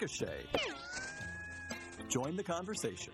[0.00, 0.46] Ricochet.
[2.08, 3.12] Join the conversation.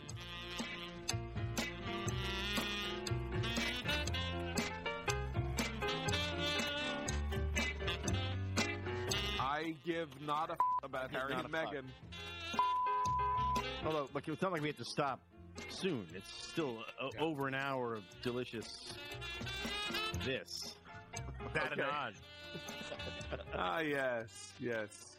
[9.40, 11.72] I give not a f- about Harry and a fuck.
[11.72, 11.84] Meghan.
[13.84, 15.20] Although, look, it's not like we have to stop
[15.68, 16.06] soon.
[16.14, 18.94] It's still o- over an hour of delicious
[20.24, 20.74] this.
[21.56, 21.82] Okay.
[23.54, 25.15] Ah, yes, yes.